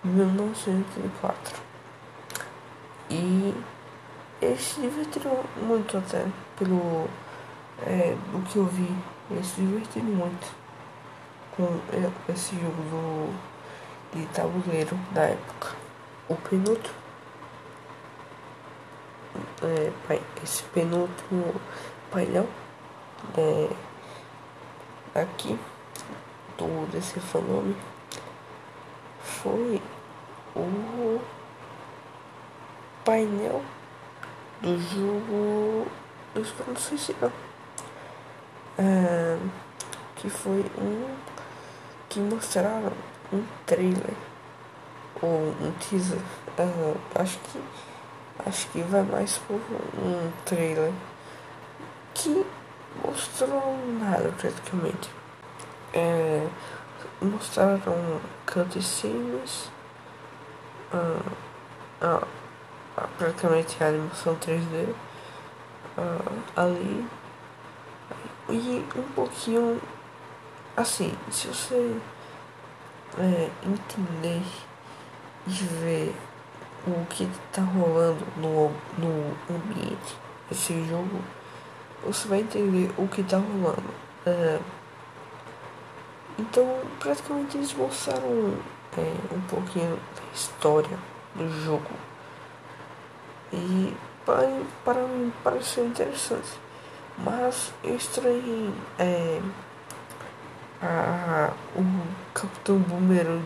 1984. 0.05 1.63
E 3.11 3.55
eles 4.43 4.61
se 4.61 4.81
divertiram 4.81 5.45
muito 5.63 5.97
até 5.97 6.27
pelo 6.57 7.09
é, 7.87 8.17
do 8.33 8.43
que 8.43 8.57
eu 8.57 8.67
vi. 8.67 8.95
Eles 9.31 9.47
se 9.47 9.61
divertiram 9.61 10.07
muito 10.07 10.55
com 11.57 11.81
esse 12.29 12.55
jogo 12.57 12.83
do, 12.91 13.56
de 14.13 14.27
tabuleiro 14.27 14.97
da 15.13 15.23
época. 15.23 15.77
O 16.29 16.37
penúltimo. 16.37 16.95
É, 19.63 19.93
esse 20.43 20.63
penúltimo 20.65 21.61
painel 22.11 22.49
né, 23.37 23.77
aqui 25.15 25.59
do 26.57 26.91
desse 26.91 27.21
fenômeno 27.21 27.77
foi 29.21 29.83
o 30.55 31.21
painel 33.05 33.63
do 34.63 34.79
jogo 34.79 35.87
do 36.35 36.41
Esquadrão. 36.41 37.33
É, 38.79 39.39
que 40.17 40.29
foi 40.29 40.65
um 40.79 41.17
que 42.09 42.21
mostraram 42.21 42.93
um 43.33 43.45
trailer 43.65 44.15
ou 45.23 45.55
um 45.61 45.73
teaser. 45.79 46.19
É, 46.59 47.21
acho 47.21 47.39
que 47.39 47.61
acho 48.47 48.69
que 48.69 48.83
vai 48.83 49.03
mais 49.03 49.39
por 49.39 49.57
um 49.57 50.31
trailer 50.45 50.93
que 52.15 52.47
mostrou 53.05 53.77
nada 54.01 54.33
praticamente. 54.39 55.11
É, 55.93 56.47
mostraram 57.21 58.21
cutscenes, 58.47 59.71
uh, 60.93 61.33
uh, 62.05 62.27
praticamente 63.19 63.83
a 63.83 63.89
animação 63.89 64.37
3D 64.37 64.95
uh, 65.97 66.43
ali 66.57 67.07
e 68.49 68.85
um 68.97 69.03
pouquinho 69.15 69.81
assim, 70.77 71.13
se 71.31 71.49
você 71.49 71.97
é, 73.19 73.51
entender 73.65 74.43
e 75.47 75.51
ver 75.51 76.15
o 76.87 77.05
que 77.07 77.25
está 77.25 77.63
rolando 77.63 78.25
no, 78.37 78.71
no 78.99 79.37
ambiente 79.55 80.17
desse 80.49 80.85
jogo, 80.85 81.21
você 82.05 82.29
vai 82.29 82.41
entender 82.41 82.91
o 82.97 83.09
que 83.09 83.21
está 83.21 83.39
rolando. 83.39 83.95
É, 84.25 84.59
então, 86.39 86.81
praticamente 87.01 87.57
eles 87.57 87.73
mostraram 87.75 88.55
é, 88.97 89.35
um 89.35 89.41
pouquinho 89.43 89.97
da 89.97 90.23
história 90.35 90.99
do 91.35 91.49
jogo. 91.65 91.91
E 93.53 93.95
para, 94.25 94.61
para 94.85 95.01
mim 95.07 95.33
pareceu 95.43 95.87
interessante. 95.87 96.59
Mas 97.19 97.73
eu 97.83 97.97
estranhei 97.97 98.71
é, 98.99 99.41
a, 100.83 101.51
o 101.75 101.83
Capitão 102.35 102.79
Boomerang 102.79 103.45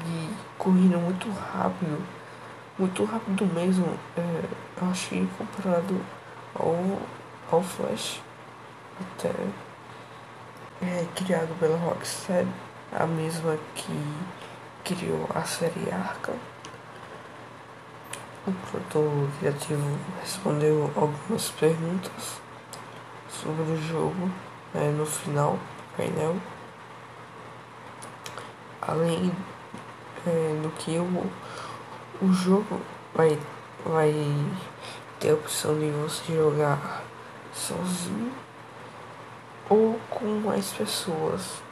correndo 0.58 0.98
muito 0.98 1.30
rápido. 1.30 2.02
Muito 2.78 3.04
rápido 3.04 3.46
mesmo. 3.46 3.86
É, 4.16 4.44
eu 4.80 4.90
achei 4.90 5.28
comparado 5.38 6.00
ao, 6.54 6.98
ao 7.50 7.62
Flash. 7.62 8.22
Até 9.00 9.30
é, 10.82 11.06
criado 11.14 11.58
pela 11.58 11.76
Rocksteady 11.78 12.48
a 12.92 13.06
mesma 13.06 13.56
que 13.74 14.16
criou 14.84 15.28
a 15.34 15.42
série 15.42 15.90
Arca. 15.90 16.32
O 18.46 18.52
produtor 18.52 19.28
criativo 19.38 19.98
respondeu 20.20 20.90
algumas 20.96 21.50
perguntas 21.50 22.40
sobre 23.28 23.62
o 23.62 23.76
jogo 23.76 24.30
né, 24.74 24.90
no 24.96 25.06
final 25.06 25.52
do 25.52 25.96
painel. 25.96 26.36
Além 28.82 29.32
é, 30.26 30.60
do 30.62 30.70
que 30.76 30.98
o, 30.98 31.30
o 32.22 32.32
jogo 32.32 32.80
vai, 33.14 33.38
vai 33.84 34.14
ter 35.18 35.30
a 35.30 35.34
opção 35.34 35.78
de 35.78 35.90
você 35.90 36.34
jogar 36.34 37.02
sozinho 37.52 38.32
ou 39.68 39.98
com 40.08 40.26
mais 40.40 40.72
pessoas 40.72 41.62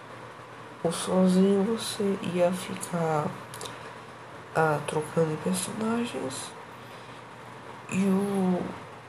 ou 0.82 0.92
sozinho 0.92 1.64
você 1.64 2.18
ia 2.34 2.52
ficar 2.52 3.26
ah, 4.54 4.78
trocando 4.86 5.36
personagens 5.42 6.50
e 7.90 8.04
o 8.04 8.62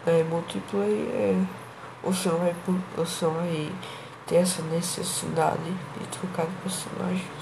é, 0.05 0.23
multiplayer 0.23 1.09
é, 1.11 1.45
você 2.01 2.29
vai, 2.29 2.55
você 2.95 3.25
vai 3.25 3.71
ter 4.25 4.37
essa 4.37 4.61
necessidade 4.63 5.71
de 5.99 6.07
trocar 6.07 6.45
de 6.45 6.55
personagens. 6.63 7.38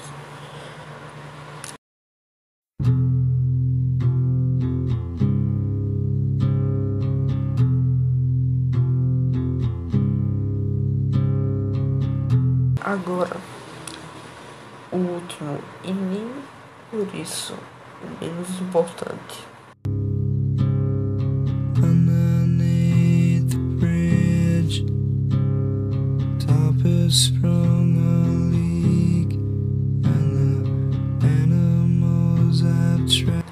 Agora 13.08 13.38
o 14.92 14.96
último 14.98 15.58
e 15.82 15.90
nem 15.90 16.30
por 16.90 17.08
isso 17.14 17.54
menos 18.20 18.60
importante. 18.60 19.46
Underneath 21.82 23.48
the 23.48 23.56
bridge, 23.80 24.84
top 26.38 26.82
has 26.84 27.14
sprung 27.14 27.96
a 27.96 28.28
leak, 28.52 29.32
and 30.04 30.28
the 31.18 31.26
animals 31.26 32.60
have 32.60 33.06
tried. 33.08 33.42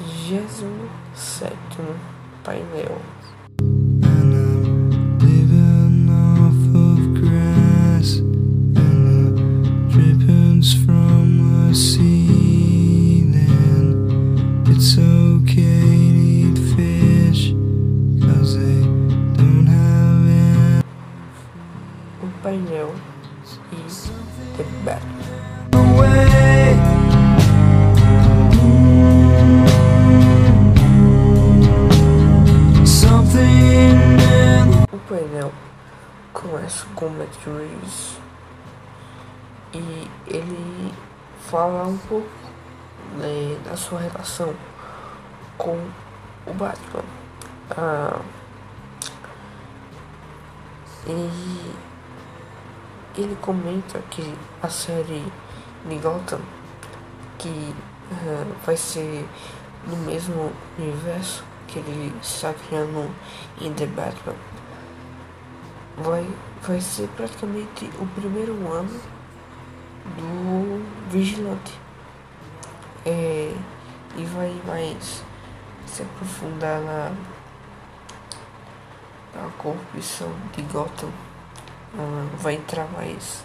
Vigésimo 0.00 0.90
sétimo 1.14 1.94
painel. 2.42 2.98
painel 2.98 3.21
e 39.74 40.10
ele 40.26 40.92
fala 41.50 41.86
um 41.86 41.98
pouco 41.98 42.28
né, 43.16 43.58
da 43.64 43.76
sua 43.76 44.00
relação 44.00 44.54
com 45.58 45.78
o 46.46 46.54
Batman. 46.54 47.04
Ah, 47.70 48.20
e 51.06 51.74
ele 53.16 53.36
comenta 53.40 53.98
que 54.10 54.34
a 54.62 54.68
série 54.68 55.24
de 55.86 55.96
Gotham, 55.96 56.40
que 57.38 57.48
uh, 57.48 58.54
vai 58.64 58.76
ser 58.76 59.26
no 59.86 59.96
mesmo 59.96 60.52
universo 60.78 61.44
que 61.66 61.78
ele 61.78 62.14
está 62.22 62.54
criando 62.54 63.10
em 63.60 63.72
The 63.72 63.86
Batman, 63.86 64.36
vai, 65.98 66.26
vai 66.62 66.80
ser 66.80 67.08
praticamente 67.16 67.90
o 68.00 68.06
primeiro 68.14 68.52
ano 68.70 69.00
do 70.16 71.10
Vigilante. 71.10 71.80
É, 73.04 73.52
e 74.16 74.24
vai 74.26 74.52
mais 74.66 75.24
se 75.86 76.02
aprofundar 76.02 76.80
na, 76.80 77.12
na 79.34 79.48
corrupção 79.58 80.32
de 80.54 80.62
Gotham 80.62 81.10
uh, 81.94 82.36
vai 82.38 82.54
entrar 82.54 82.86
mais 82.92 83.44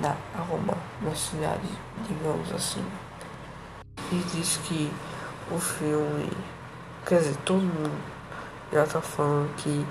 na 0.00 0.16
alma 0.38 0.76
na 1.00 1.14
cidade, 1.14 1.68
digamos 2.06 2.52
assim. 2.52 2.84
E 4.10 4.16
diz 4.34 4.58
que 4.64 4.92
o 5.50 5.58
filme, 5.58 6.30
quer 7.06 7.18
dizer, 7.18 7.36
todo 7.44 7.62
mundo 7.62 7.98
já 8.72 8.86
tá 8.86 9.00
falando 9.00 9.54
que 9.56 9.84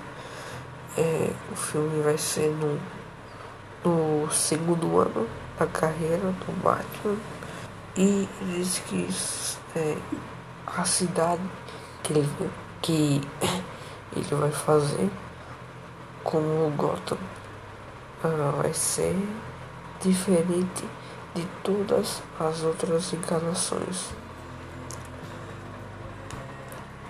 é, 0.96 1.32
o 1.50 1.56
filme 1.56 2.02
vai 2.02 2.18
ser 2.18 2.50
no, 2.50 2.78
no 3.84 4.30
segundo 4.30 4.98
ano 4.98 5.28
da 5.58 5.66
carreira 5.66 6.32
do 6.32 6.62
Batman. 6.62 7.16
E 7.96 8.28
diz 8.42 8.82
que 8.86 9.08
é, 9.76 9.96
a 10.66 10.84
cidade 10.84 11.42
que 12.02 12.12
ele, 12.12 12.50
que 12.80 13.20
ele 14.16 14.34
vai 14.34 14.50
fazer 14.50 15.10
como 16.24 16.70
Gotham 16.76 17.18
vai 18.56 18.72
ser 18.72 19.16
diferente 20.00 20.84
de 21.34 21.44
todas 21.62 22.22
as 22.38 22.62
outras 22.62 23.12
encarnações. 23.12 24.10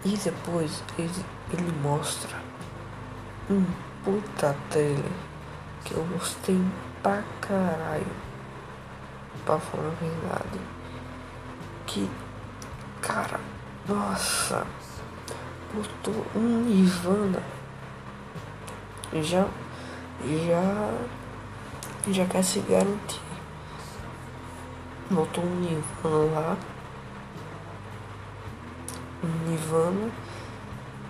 E 0.04 0.16
depois 0.16 0.82
ele, 0.98 1.24
ele 1.52 1.72
mostra 1.82 2.51
um 3.52 3.66
puta 4.02 4.56
trailer 4.70 5.12
que 5.84 5.94
eu 5.94 6.04
gostei 6.04 6.60
pra 7.02 7.22
caralho. 7.40 8.06
Pra 9.44 9.58
falar 9.58 9.88
a 9.88 9.90
verdade. 9.90 10.60
Que, 11.86 12.08
cara, 13.00 13.40
nossa, 13.88 14.66
botou 15.74 16.26
um 16.34 16.64
Nirvana. 16.64 17.42
Já, 19.12 19.46
já, 20.46 20.94
já 22.08 22.26
quer 22.26 22.42
se 22.44 22.60
garantir. 22.60 23.20
Botou 25.10 25.44
um 25.44 25.60
Nirvana 25.60 26.40
lá. 26.40 26.56
Um 29.24 29.48
Nirvana. 29.48 30.10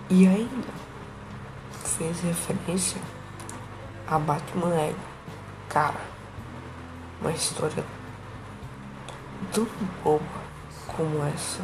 E 0.09 0.27
ainda 0.27 0.82
fez 2.03 2.19
referência 2.21 3.01
a 4.07 4.19
Batman 4.19 4.75
Ego. 4.75 4.99
Cara, 5.69 6.01
uma 7.21 7.31
história 7.31 7.83
tão 9.53 9.65
boa 10.03 10.19
como 10.87 11.23
essa 11.27 11.61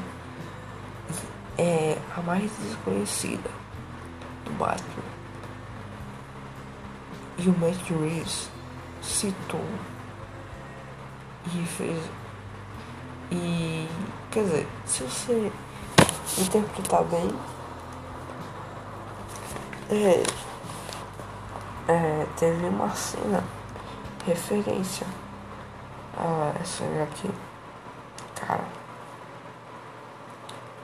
é 1.57 1.97
a 2.15 2.21
mais 2.21 2.49
desconhecida 2.57 3.49
do 4.45 4.51
Batman. 4.51 5.03
E 7.37 7.49
o 7.49 7.57
Matt 7.59 7.89
Reeves 7.89 8.49
citou 9.01 9.65
e 11.47 11.65
fez. 11.65 12.01
E 13.31 13.87
quer 14.31 14.43
dizer, 14.43 14.67
se 14.85 15.03
você 15.03 15.51
interpretar 16.37 17.03
bem, 17.03 17.29
é, 19.91 20.23
é, 21.91 22.27
teve 22.37 22.67
uma 22.67 22.89
cena 22.91 23.43
referência 24.23 25.07
a 26.15 26.53
essa 26.61 26.83
aqui. 27.01 27.29
Cara, 28.35 28.65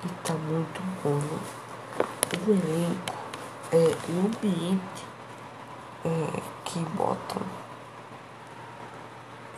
e 0.03 0.07
tá 0.23 0.33
muito 0.33 0.81
bom. 1.03 1.21
O 2.47 2.51
elenco, 2.51 3.13
é, 3.71 4.11
o 4.11 4.25
ambiente 4.25 5.05
é, 6.03 6.41
que 6.63 6.79
botam, 6.79 7.43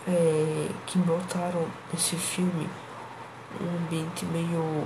é, 0.07 0.69
que 0.85 0.97
botaram 0.99 1.65
esse 1.93 2.17
filme, 2.17 2.69
um 3.61 3.77
ambiente 3.77 4.25
meio 4.25 4.83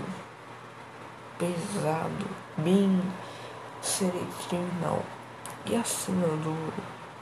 pesado, 1.40 2.28
bem 2.58 3.02
seria 3.82 4.26
criminal. 4.48 5.04
E 5.66 5.76
a 5.76 5.84
cena 5.84 6.28
do 6.28 6.74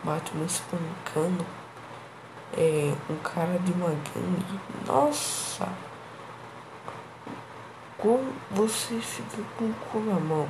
Batman 0.04 0.46
espancando 0.46 1.46
é, 2.54 2.94
um 3.10 3.16
cara 3.18 3.60
de 3.60 3.72
uma 3.72 3.90
gangue. 3.90 4.60
Nossa! 4.86 5.68
Como 7.98 8.34
você 8.52 9.00
fica 9.00 9.44
com 9.58 9.66
o 9.66 9.74
cu 9.92 10.00
na 10.00 10.20
mão? 10.20 10.48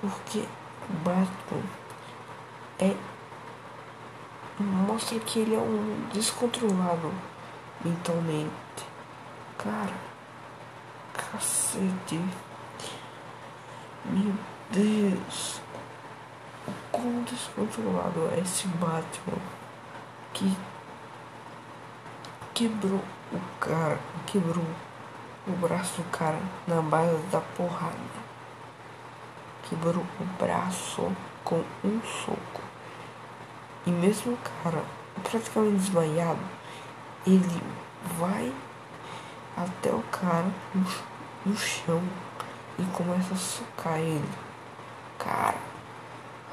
Porque 0.00 0.44
Batman 1.04 1.62
é. 2.78 2.94
Mostra 4.58 5.20
que 5.20 5.38
ele 5.38 5.54
é 5.54 5.58
um 5.58 6.08
descontrolado 6.12 7.12
mentalmente. 7.84 8.50
Cara, 9.56 9.94
cacete. 11.14 12.20
Meu 14.04 14.34
Deus. 14.70 15.60
O 16.66 16.72
quão 16.92 17.22
descontrolado 17.22 18.30
é 18.36 18.40
esse 18.40 18.68
Batman 18.68 19.38
que 20.34 20.54
quebrou 22.54 23.02
o 23.32 23.40
cara, 23.58 23.98
quebrou 24.26 24.66
o 25.46 25.52
braço 25.52 26.02
do 26.02 26.10
cara 26.10 26.38
na 26.66 26.82
base 26.82 27.22
da 27.32 27.40
porrada. 27.40 27.96
Quebrou 29.68 30.04
o 30.20 30.24
braço 30.38 31.10
com 31.44 31.64
um 31.82 32.00
soco. 32.02 32.62
E 33.86 33.90
mesmo 33.90 34.34
o 34.34 34.38
cara 34.62 34.82
praticamente 35.22 35.76
desmaiado, 35.76 36.40
ele 37.26 37.62
vai 38.18 38.52
até 39.56 39.90
o 39.90 40.02
cara 40.10 40.50
no, 41.44 41.56
chão 41.56 42.02
e 42.78 42.82
começa 42.96 43.34
a 43.34 43.36
socar 43.36 43.98
ele. 43.98 44.47
Cara, 45.18 45.56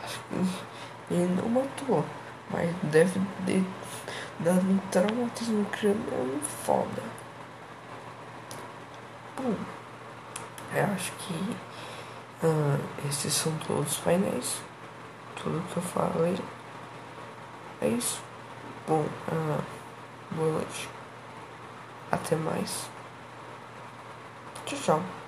acho 0.03 0.20
que 0.20 0.36
ele 1.13 1.36
não 1.36 1.49
matou, 1.49 2.03
mas 2.49 2.74
deve 2.84 3.20
ter 3.45 3.63
dado 4.39 4.70
um 4.70 4.78
traumatismo 4.91 5.66
craniano 5.66 6.41
foda. 6.41 7.03
Bom, 9.38 9.53
eu 10.74 10.86
acho 10.93 11.11
que 11.13 11.34
uh, 12.43 13.07
esses 13.07 13.34
são 13.34 13.55
todos 13.59 13.93
os 13.93 13.97
painéis. 13.99 14.61
Tudo 15.36 15.61
que 15.72 15.78
eu 15.78 15.84
falei. 15.84 16.38
É 17.82 17.88
isso. 17.88 18.22
Bom, 18.88 19.01
uh, 19.01 19.63
boa 20.32 20.51
noite. 20.53 20.89
Até 22.11 22.36
mais. 22.36 22.89
Tchau, 24.66 24.80
tchau. 24.80 25.24